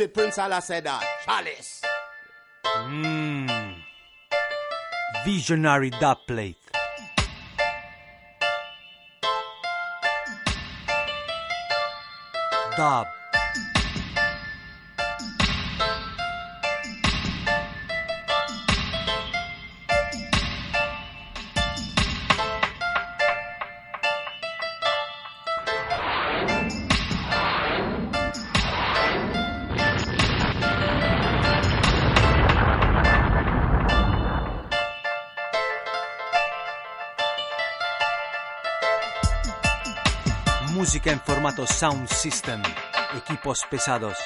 [0.00, 1.04] It, Prince Allah said that.
[1.24, 1.82] Chalice.
[2.64, 3.74] Mmm.
[5.24, 6.56] Visionary dub plate.
[12.76, 13.06] Dub.
[40.90, 42.60] Música en formato sound system,
[43.16, 44.18] equipos pesados,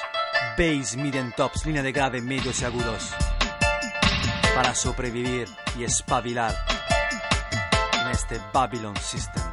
[0.57, 3.13] bass, mid and tops, línea de grave, medios y agudos.
[4.55, 5.47] Para sobrevivir
[5.77, 6.55] y espabilar
[8.01, 9.44] en este Babylon System.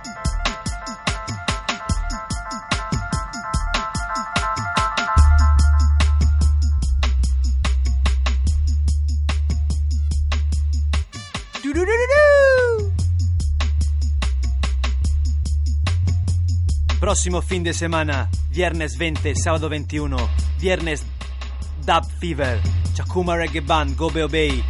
[17.12, 20.16] Próximo fin de semana, viernes 20, sábado 21,
[20.58, 21.04] viernes
[21.84, 22.58] Dub Fever,
[22.94, 24.64] Chakuma Reggae Band, Gobe Obey,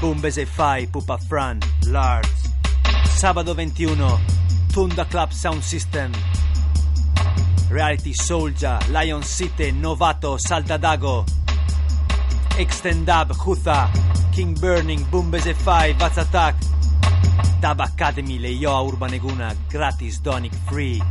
[0.00, 2.52] Bumbese Fai, Pupa Fran, Lars.
[3.16, 4.16] Sábado 21,
[4.72, 6.12] Tunda Club Sound System,
[7.68, 11.24] Reality Soldier, Lion City, Novato, Saltadago,
[12.58, 13.90] Extendab, Jutha,
[14.32, 16.54] King Burning, Bumbese Fai, Vaz Attack,
[17.60, 21.02] Dub Academy, Leioa Urbaneguna, gratis, Donic Free.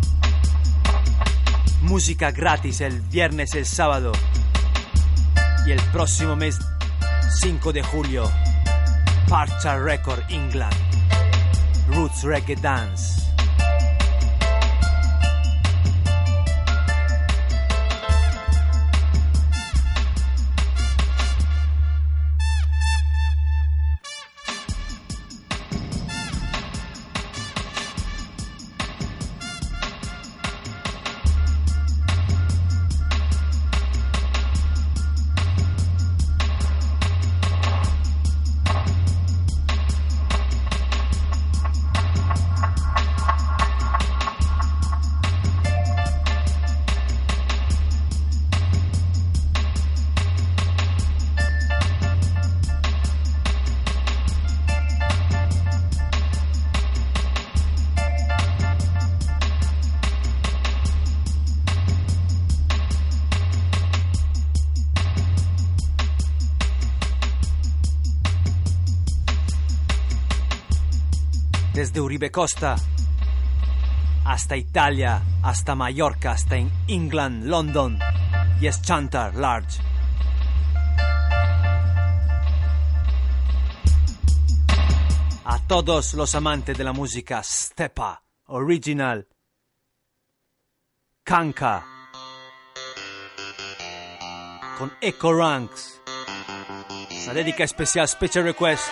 [1.88, 4.12] Música gratis el viernes y el sábado.
[5.66, 6.60] Y el próximo mes,
[7.40, 8.30] 5 de julio,
[9.30, 10.76] Parcha Record England.
[11.88, 13.27] Roots Reggae Dance.
[71.98, 72.76] Desde Uribe Costa
[74.24, 77.98] hasta Italia, hasta Mallorca, hasta en England, London.
[78.62, 79.82] Yes, Chantar, Large.
[85.44, 89.28] A todos los amantes de la música Stepa, Original,
[91.24, 91.84] Kanka,
[94.78, 96.00] con Echo Ranks.
[97.24, 98.88] Una dedica especial, special request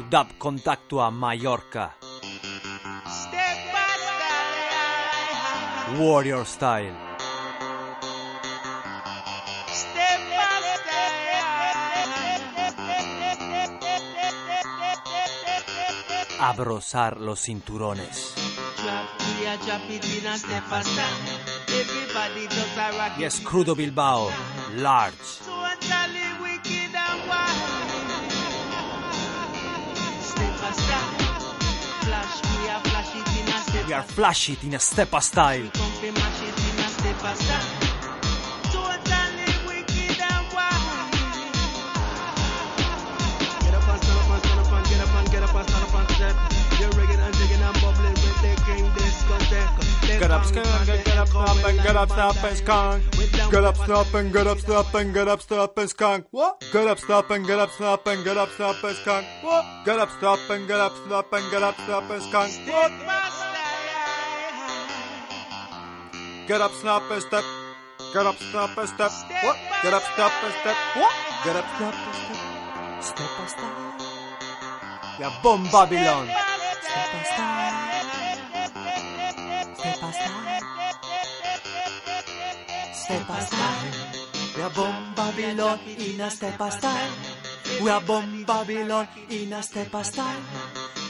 [0.00, 1.96] to Dub Contactua Mallorca.
[5.98, 6.94] Warrior Style.
[16.38, 18.34] Abrosar los cinturones.
[23.18, 24.30] Yes, Crudo Bilbao,
[24.76, 25.49] large.
[33.90, 35.66] We are flash it in a stepa style.
[50.20, 53.02] Get up get up get up, stop, and get up, stop, and skunk.
[53.50, 56.26] Get up, stop, and get up, stop, and get up, stop, and skunk.
[56.30, 56.64] What?
[56.72, 59.26] Get up, stop, and get up, stop, and get up, stop, and skunk.
[59.42, 59.66] What?
[59.84, 62.52] Get up, stop, and get up, stop, and get up, stop, and skunk.
[62.68, 63.19] What?
[66.46, 67.44] Get up, snap, and step.
[68.12, 69.12] Get up, snap, and step.
[69.42, 69.56] What?
[69.82, 70.76] Get up, and step.
[70.96, 71.12] What?
[71.44, 72.36] Get up, snap, and step.
[73.00, 73.74] Step by step.
[75.20, 76.26] Yeah, Bomb Babylon.
[76.82, 77.60] Step by step.
[79.76, 80.64] Step by step.
[82.94, 84.00] Step by step.
[84.56, 87.10] We are bomb Babylon in a step by style.
[87.82, 90.42] We are bomb Babylon in a step by style.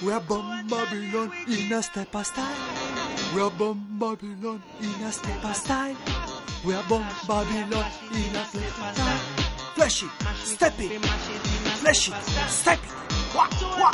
[0.04, 2.69] We are bomb Babylon in a step by style.
[3.34, 5.96] We are bomb Babylon in a step by style.
[6.64, 9.18] We are bomb Babylon in a step by style.
[9.74, 11.00] Flash it, step it,
[11.78, 12.14] flash it,
[12.48, 12.90] step it.
[13.32, 13.92] Wah, wah.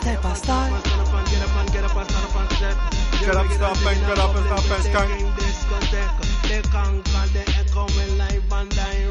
[0.00, 0.82] Step by style.
[0.82, 2.76] Get up and get up and get up and stand up and step.
[3.20, 5.44] Get up, stop, and get up, and stop, and.
[6.48, 9.03] They conquer the echo when live and direct.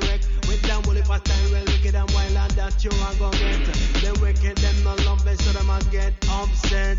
[1.13, 3.65] With them style, well, wicked and wild, and that you are gonna get.
[4.01, 6.97] The wicked, them no love it, so them a get upset.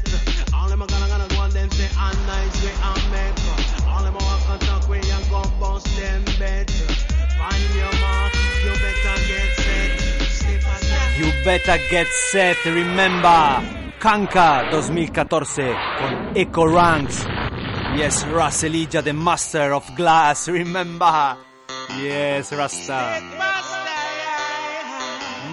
[0.55, 3.89] All them a gonna gonna go and them say, a nice way and make.
[3.91, 6.71] All them a walk and talk way and go bust them bet.
[6.71, 10.15] Find your mark, you better get set.
[11.19, 13.91] You better get set, remember.
[13.99, 17.25] Kanka 2014 con Echo Ranks.
[17.99, 21.37] Yes, Raselija, the master of glass, remember.
[21.99, 23.54] Yes, Rasta.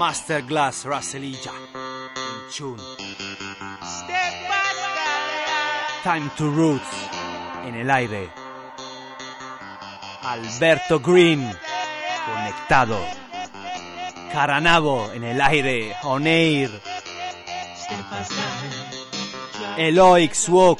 [0.02, 1.52] Master Glass Raselija.
[1.52, 2.82] In tune.
[6.02, 7.08] Time to Roots.
[7.68, 8.32] En el aire.
[10.24, 11.48] Alberto Green.
[12.26, 12.98] Conectado.
[14.34, 15.96] Caranabo en el aire.
[16.02, 16.72] On air.
[19.78, 20.80] Eloix Walk.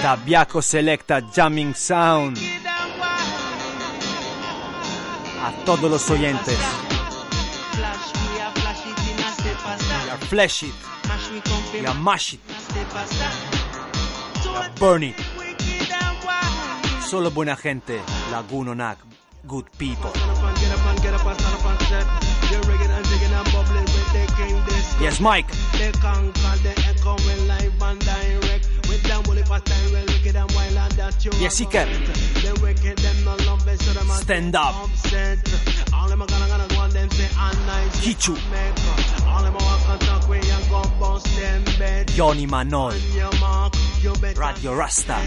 [0.00, 2.38] Tabiaco Selecta Jamming Sound
[5.46, 6.58] a todos los oyentes.
[10.04, 10.74] We are flash it.
[11.72, 12.40] We are mash it.
[14.44, 15.14] We are burn it.
[17.08, 18.00] Solo buena gente,
[18.32, 18.98] Lagunonac,
[19.46, 20.10] good people.
[25.00, 25.46] Yes, Mike.
[31.38, 31.88] Jesse Kerr
[34.20, 34.74] Stand Up.
[38.02, 38.36] Kichu.
[42.16, 42.94] Yoni Manol.
[44.36, 45.18] Radio Rasta.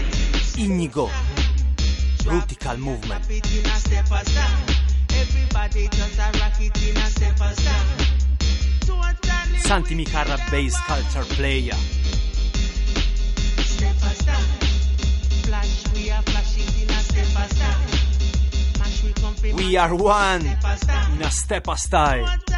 [0.56, 1.10] Inigo.
[2.26, 3.24] Rutical Movement.
[9.62, 11.76] Santi Micarra Bass Culture Player.
[19.60, 20.40] We are one.
[20.40, 21.12] step aside.
[21.14, 22.49] In a step style.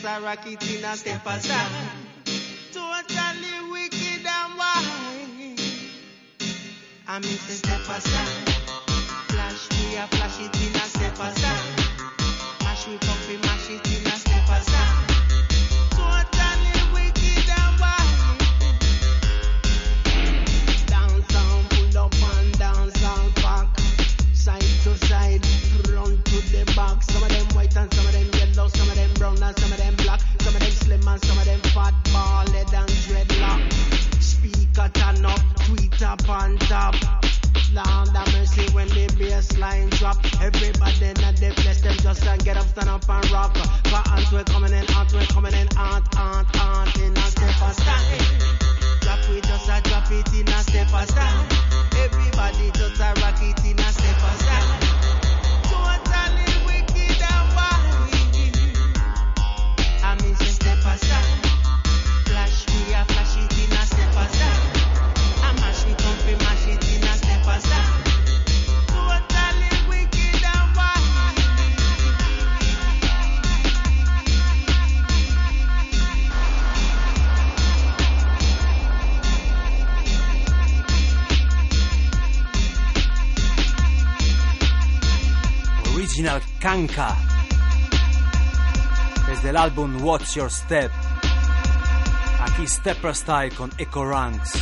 [0.00, 1.99] esa raquitina te pasa.
[86.60, 87.16] Kanka
[89.26, 90.90] desde el álbum What's Your Step.
[92.40, 94.52] Aquí Stepper Style con Echo Ranks.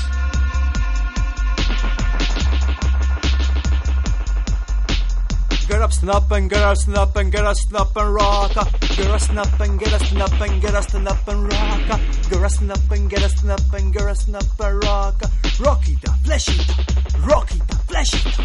[5.66, 8.52] Get up, snap and get up, snap and get up, snap and rock.
[8.96, 12.00] Get up, snap and get up, snap and get up, snap and rock.
[12.30, 15.20] Get up, snap and get up, snap and get up, snap and rock.
[15.58, 18.38] Rock it, flesh it, rock it, flesh it,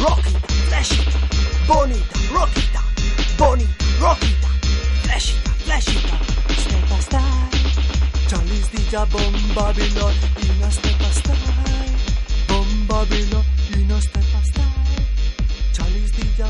[0.00, 2.89] rock it, flesh it, bonita, rock it,
[3.40, 3.68] bonita,
[4.02, 4.36] rock it,
[5.04, 6.04] flesh it, flesh it.
[6.60, 7.50] Step style,
[8.28, 10.14] Charlie's DJ Bomb Babylon,
[10.44, 11.94] in a step a style,
[12.48, 14.64] Bomb Babylon, in a step style.
[15.72, 16.40] Charlie's DJ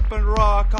[0.00, 0.72] up and rock.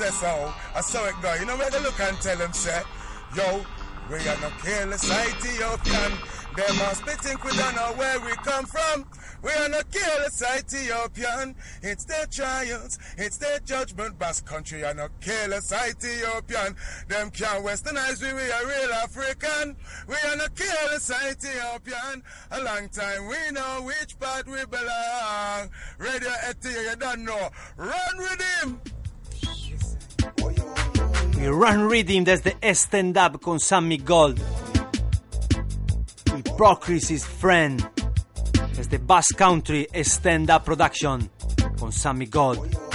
[0.00, 0.54] Says so.
[0.74, 1.34] I saw it go.
[1.34, 2.80] You know where they look and tell him, say,
[3.36, 3.62] yo,
[4.08, 6.12] we are not careless Ethiopian.
[6.56, 9.04] Them are spitting, we don't know where we come from.
[9.42, 11.54] We are not careless Ethiopian.
[11.82, 14.18] It's their trials, it's their judgment.
[14.18, 16.76] Bass country are not careless Ethiopian.
[17.08, 19.76] Them can't westernize we, we are real African.
[20.08, 22.22] We are not careless Ethiopian.
[22.52, 25.68] A long time we know which part we belong.
[25.98, 27.50] Radio Ethiopia, you don't know.
[27.76, 28.80] Run with him.
[31.42, 34.38] Il Run Rhythm desde Stand Up con Sammy Gold.
[36.36, 37.90] Hypocrisy's Friend
[38.76, 41.30] desde Bass Country Stand Up Production
[41.78, 42.89] con Sammy Gold.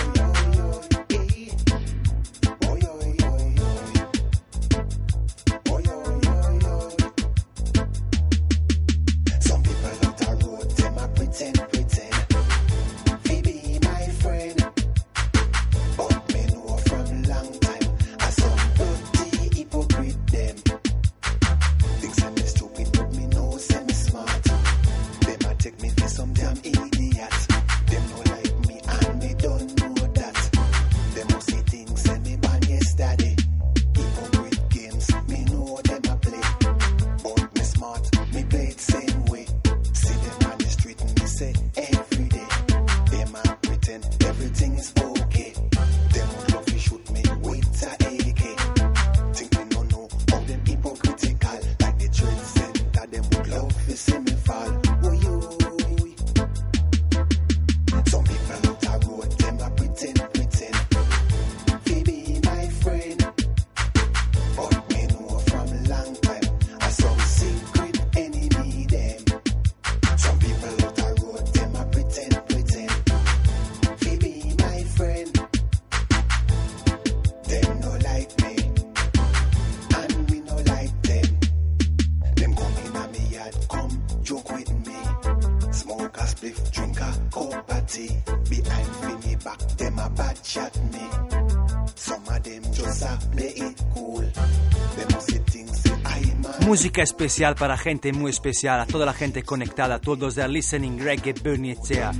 [96.75, 100.99] Música especial para gente muy especial, a toda la gente conectada, a todos de listening
[100.99, 102.11] reggae Bernie Echea.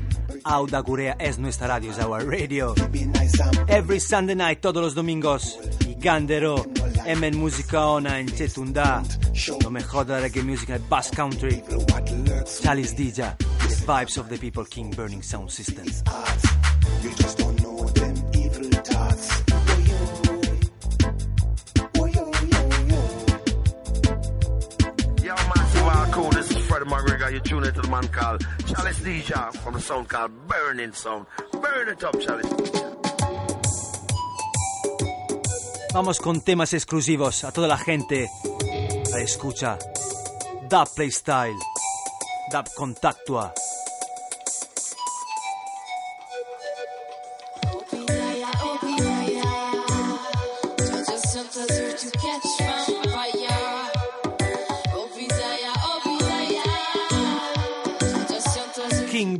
[0.46, 2.74] Auda Gurea es nuestra radio, es our radio.
[3.68, 5.60] Every Sunday night, todos los domingos.
[5.86, 6.66] Y Gandero,
[7.06, 9.04] Emen Música Ona en Chetunda.
[9.62, 11.62] Lo mejor de la reggae music en Bass Country.
[12.64, 15.86] Chalice Dija, The Vibes of the People, King Burning Sound System.
[17.04, 19.45] You just don't know them evil thoughts.
[26.86, 27.32] Freddie McGregor.
[27.32, 31.26] You're tuning to the man called Chalice Deja from the sound called Burning Sound.
[31.52, 32.50] Burn it up, Chalice.
[35.94, 38.30] Vamos con temas exclusivos a toda la gente.
[39.12, 39.78] La escucha.
[40.70, 41.58] Dub Playstyle.
[42.52, 43.54] Dub Contactua.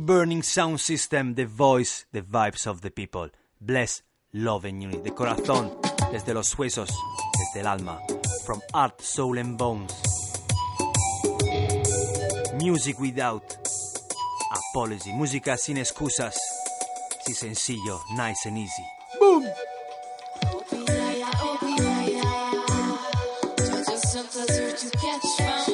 [0.06, 3.28] Burning Sound System, the voice, the vibes of the people.
[3.60, 4.02] Bless,
[4.32, 5.02] love and unity.
[5.02, 5.80] De corazón,
[6.12, 6.90] desde los huesos,
[7.36, 7.98] desde el alma.
[8.44, 9.92] From heart, soul and bones.
[12.54, 13.42] Music without
[14.70, 15.10] apology.
[15.10, 16.38] Música sin excusas.
[17.26, 18.84] Sí, sencillo, nice and easy.
[19.18, 19.44] Boom!
[25.16, 25.65] Reggae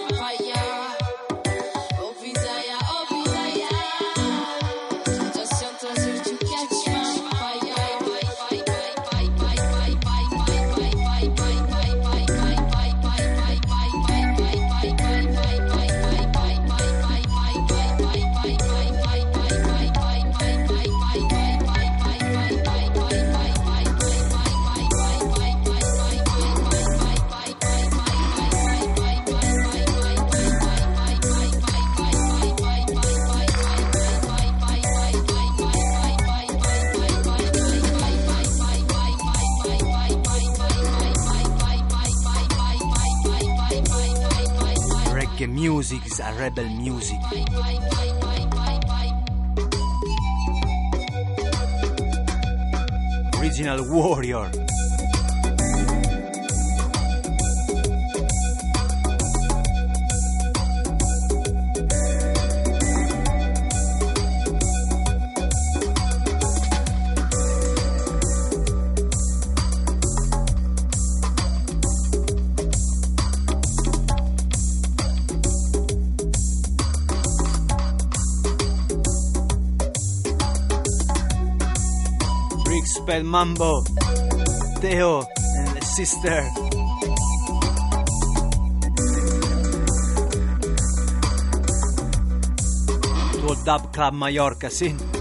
[83.33, 83.83] Mambo.
[84.83, 85.27] Teo
[85.57, 86.53] and the sister.
[93.65, 95.12] Dub Club Mallorca, sì.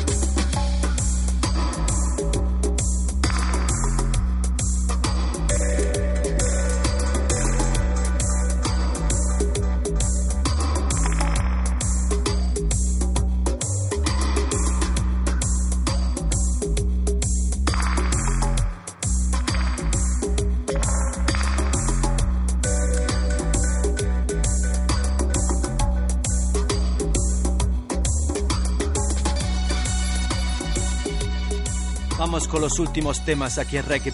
[32.51, 34.11] Con los últimos temas aquí en Reggae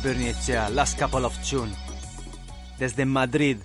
[0.72, 1.74] Last Couple of Tune.
[2.78, 3.58] Desde Madrid,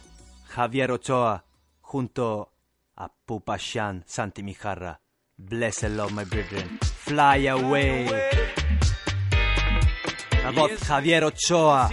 [0.49, 1.45] Javier Ochoa,
[1.83, 2.51] junto
[2.97, 4.99] a Pupa Shan, Santi Mijarra.
[5.37, 6.79] Bless and love, my brethren.
[7.05, 8.07] Fly away.
[10.43, 11.91] La voz Javier Ochoa.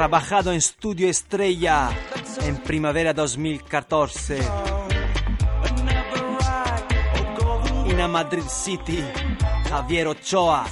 [0.00, 1.90] Trabajado en Studio Estrella
[2.40, 4.38] en primavera 2014.
[7.84, 9.04] In a Madrid City,
[9.68, 10.64] Javier Ochoa.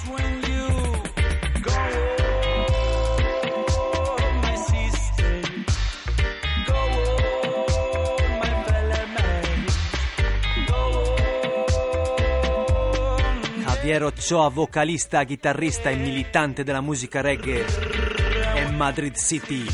[13.67, 17.98] Javier Ochoa, vocalista, guitarrista e militante della musica reggae
[18.59, 19.67] en Madrid City.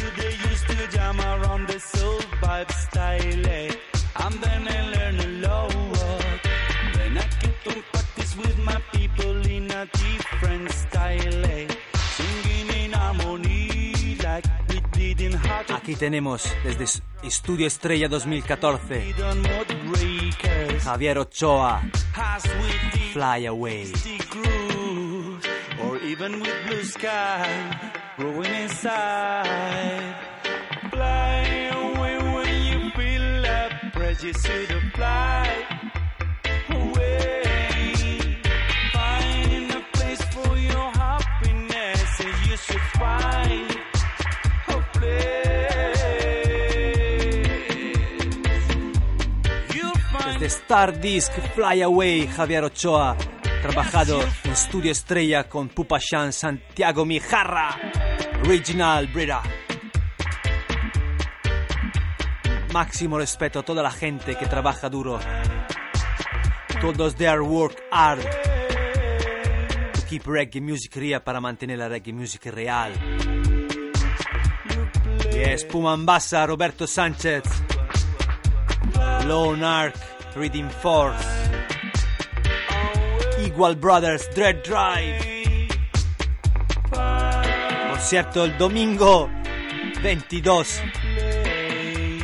[15.74, 19.14] Aquí tenemos desde Estudio Estrella 2014
[20.82, 21.82] Javier Ochoa.
[23.12, 23.92] Fly Away.
[25.94, 27.46] Or even with blue sky
[28.16, 30.16] growing inside.
[30.90, 35.46] Fly away when you feel that pressure to fly
[36.70, 37.42] away.
[38.92, 43.70] Finding a place for your happiness, and you should find
[44.66, 45.54] a place.
[50.10, 53.16] Find Desde Star Disc Fly Away, Javier Ochoa,
[53.64, 57.74] trabajado en Estudio Estrella con Pupa Shan, Santiago Mijarra,
[58.44, 59.40] Original Brera.
[62.74, 65.18] Máximo respeto a toda la gente que trabaja duro.
[66.78, 68.20] Todos their work hard.
[69.94, 72.92] To keep reggae music real para mantener la reggae music real.
[75.32, 77.44] Yes, Pumambasa, Roberto Sánchez.
[79.26, 79.96] Lone Ark,
[80.36, 81.43] Reading Force,
[83.54, 85.68] Igual Brothers, Dread Drive.
[86.90, 89.30] Por cierto, el domingo
[90.02, 90.82] 22,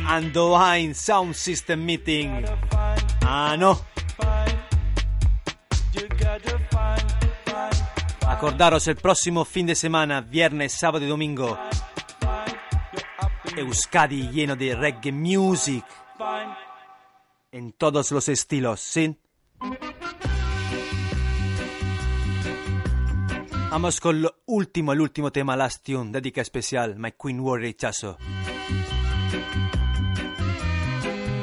[0.05, 2.43] Andoine Sound System Meeting.
[3.21, 3.79] Ah, no.
[8.27, 11.57] Acordaros el próximo fin de semana, viernes, sábado y domingo.
[13.55, 15.85] Euskadi lleno de reggae music
[17.53, 19.17] en todos los estilos, ¿sí?
[23.71, 28.17] Vamos con lo último, el último tema, Last Tune, dedica especial, My Queen War Rechazo.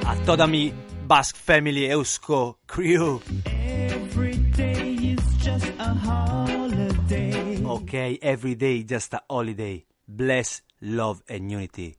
[0.07, 0.71] A toda mi
[1.07, 3.23] Basque Family Eusko Crew.
[3.47, 7.65] Every day is just a holiday.
[7.65, 9.87] Ok, every day just a holiday.
[10.07, 11.97] Bless, love and unity.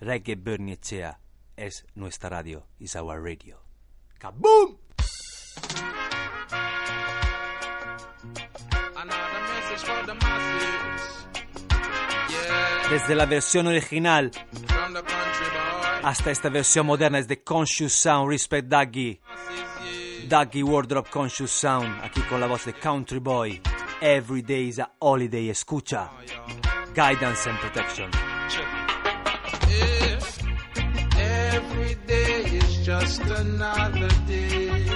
[0.00, 1.20] Reggae Bernicea
[1.54, 3.58] es nuestra radio, is our radio.
[4.18, 4.83] ¡Kaboom!
[12.94, 14.30] Desde la versión original
[16.04, 19.20] hasta esta versión moderna es de Conscious Sound, Respect Duggy.
[20.28, 23.60] Duggy Wardrobe Conscious Sound, aquí con la voz de Country Boy.
[24.00, 26.08] Every day is a holiday, escucha.
[26.94, 28.10] Guidance and protection.
[31.16, 34.86] Every day is just another day.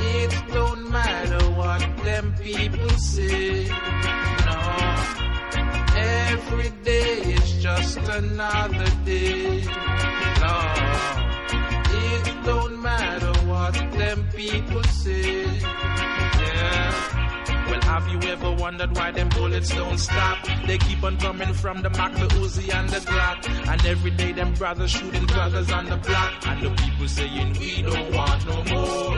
[0.00, 3.75] It don't matter what them people say.
[6.36, 9.64] Every day is just another day.
[10.42, 10.56] No.
[11.98, 15.44] It don't matter what them people say.
[15.44, 16.90] Yeah.
[17.70, 20.46] Well, have you ever wondered why them bullets don't stop?
[20.66, 23.38] They keep on coming from the Mac, the Uzi, and the Glock.
[23.72, 26.46] And every day them brothers shooting brothers on the block.
[26.46, 29.16] And the people saying we don't want no more.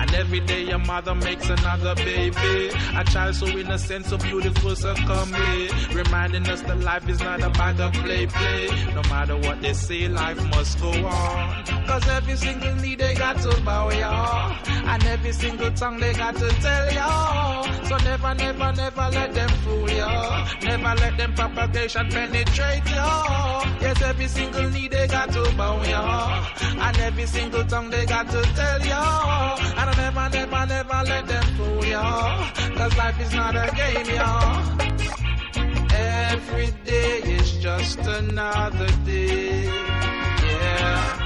[0.00, 2.70] And every day your mother makes another baby.
[2.96, 5.68] A child so innocent, so beautiful, so comely.
[5.92, 8.68] Reminding us that life is not a bag of play, play.
[8.94, 11.64] No matter what they say, life must go on.
[11.86, 14.56] Cause every single knee they got to bow, y'all.
[14.66, 17.64] And every single tongue they got to tell y'all.
[17.84, 20.46] So never, never, never let them fool y'all.
[20.62, 23.66] Never let them propagation penetrate y'all.
[23.80, 26.46] Yes, every single knee they got to bow, y'all.
[26.80, 29.58] And every single tongue they got to tell y'all.
[29.60, 32.50] And never, never, never let them fool y'all.
[32.76, 34.56] Cause life is not a game, y'all.
[36.32, 39.64] Every day is just another day.
[40.52, 41.24] Yeah.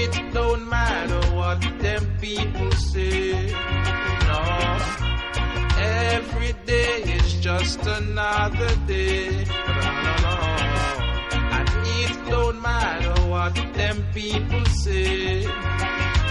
[0.00, 3.52] It don't matter what them people say.
[4.28, 4.42] No.
[6.14, 9.44] Every day is just another day.
[11.56, 11.68] And
[12.00, 15.73] it don't matter what them people say.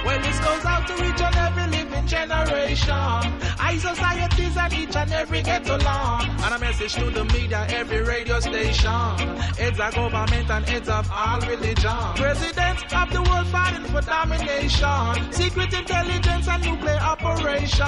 [0.06, 2.94] Well, this goes out to each and every living generation.
[2.94, 6.42] High societies and each and every ghetto land.
[6.42, 9.18] And a message to the media, every radio station.
[9.58, 12.14] Heads of government and heads of all religion.
[12.16, 15.32] Presidents of the world fighting for domination.
[15.32, 17.86] Secret intelligence and nuclear operation.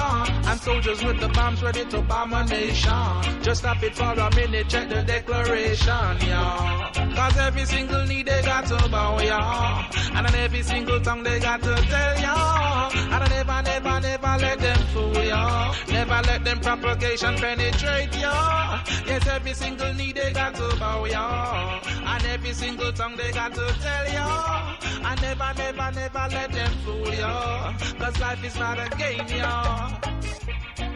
[0.48, 3.42] And soldiers with the bombs ready to bomb a nation.
[3.42, 6.92] Just stop it for a minute, check the declaration, y'all.
[7.16, 9.84] Cause every single need they got to bow, y'all.
[10.14, 12.90] And on every single tongue they got to tell ya.
[12.94, 15.74] And I never, never, never let them fool ya.
[15.88, 18.82] Never let them propagation penetrate ya.
[19.06, 21.80] Yes, every single knee they got to bow ya.
[21.84, 24.76] And every single tongue they got to tell ya.
[25.04, 27.74] I never, never, never let them fool ya.
[27.98, 30.00] Cause life is not a game, ya.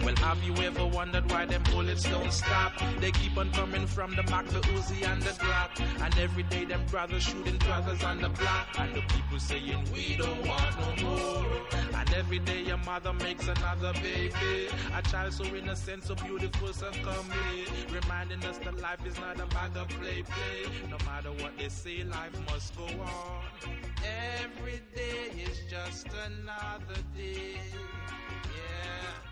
[0.04, 2.72] Well, have you ever wondered why them bullets don't stop?
[3.00, 5.70] They keep on coming from the Mac, the Uzi, and the Glock.
[6.02, 8.66] And every day them brothers shooting brothers on the block.
[8.78, 11.46] And the people saying we don't want no more.
[11.94, 14.66] And every day your mother makes another baby.
[14.96, 17.64] A child so innocent, so beautiful, so comely.
[17.88, 20.60] Reminding us that life is not a bag of play, play.
[20.90, 23.44] No matter what they say, life must go on.
[24.42, 27.60] Every day is just another day.
[28.58, 29.29] Yeah.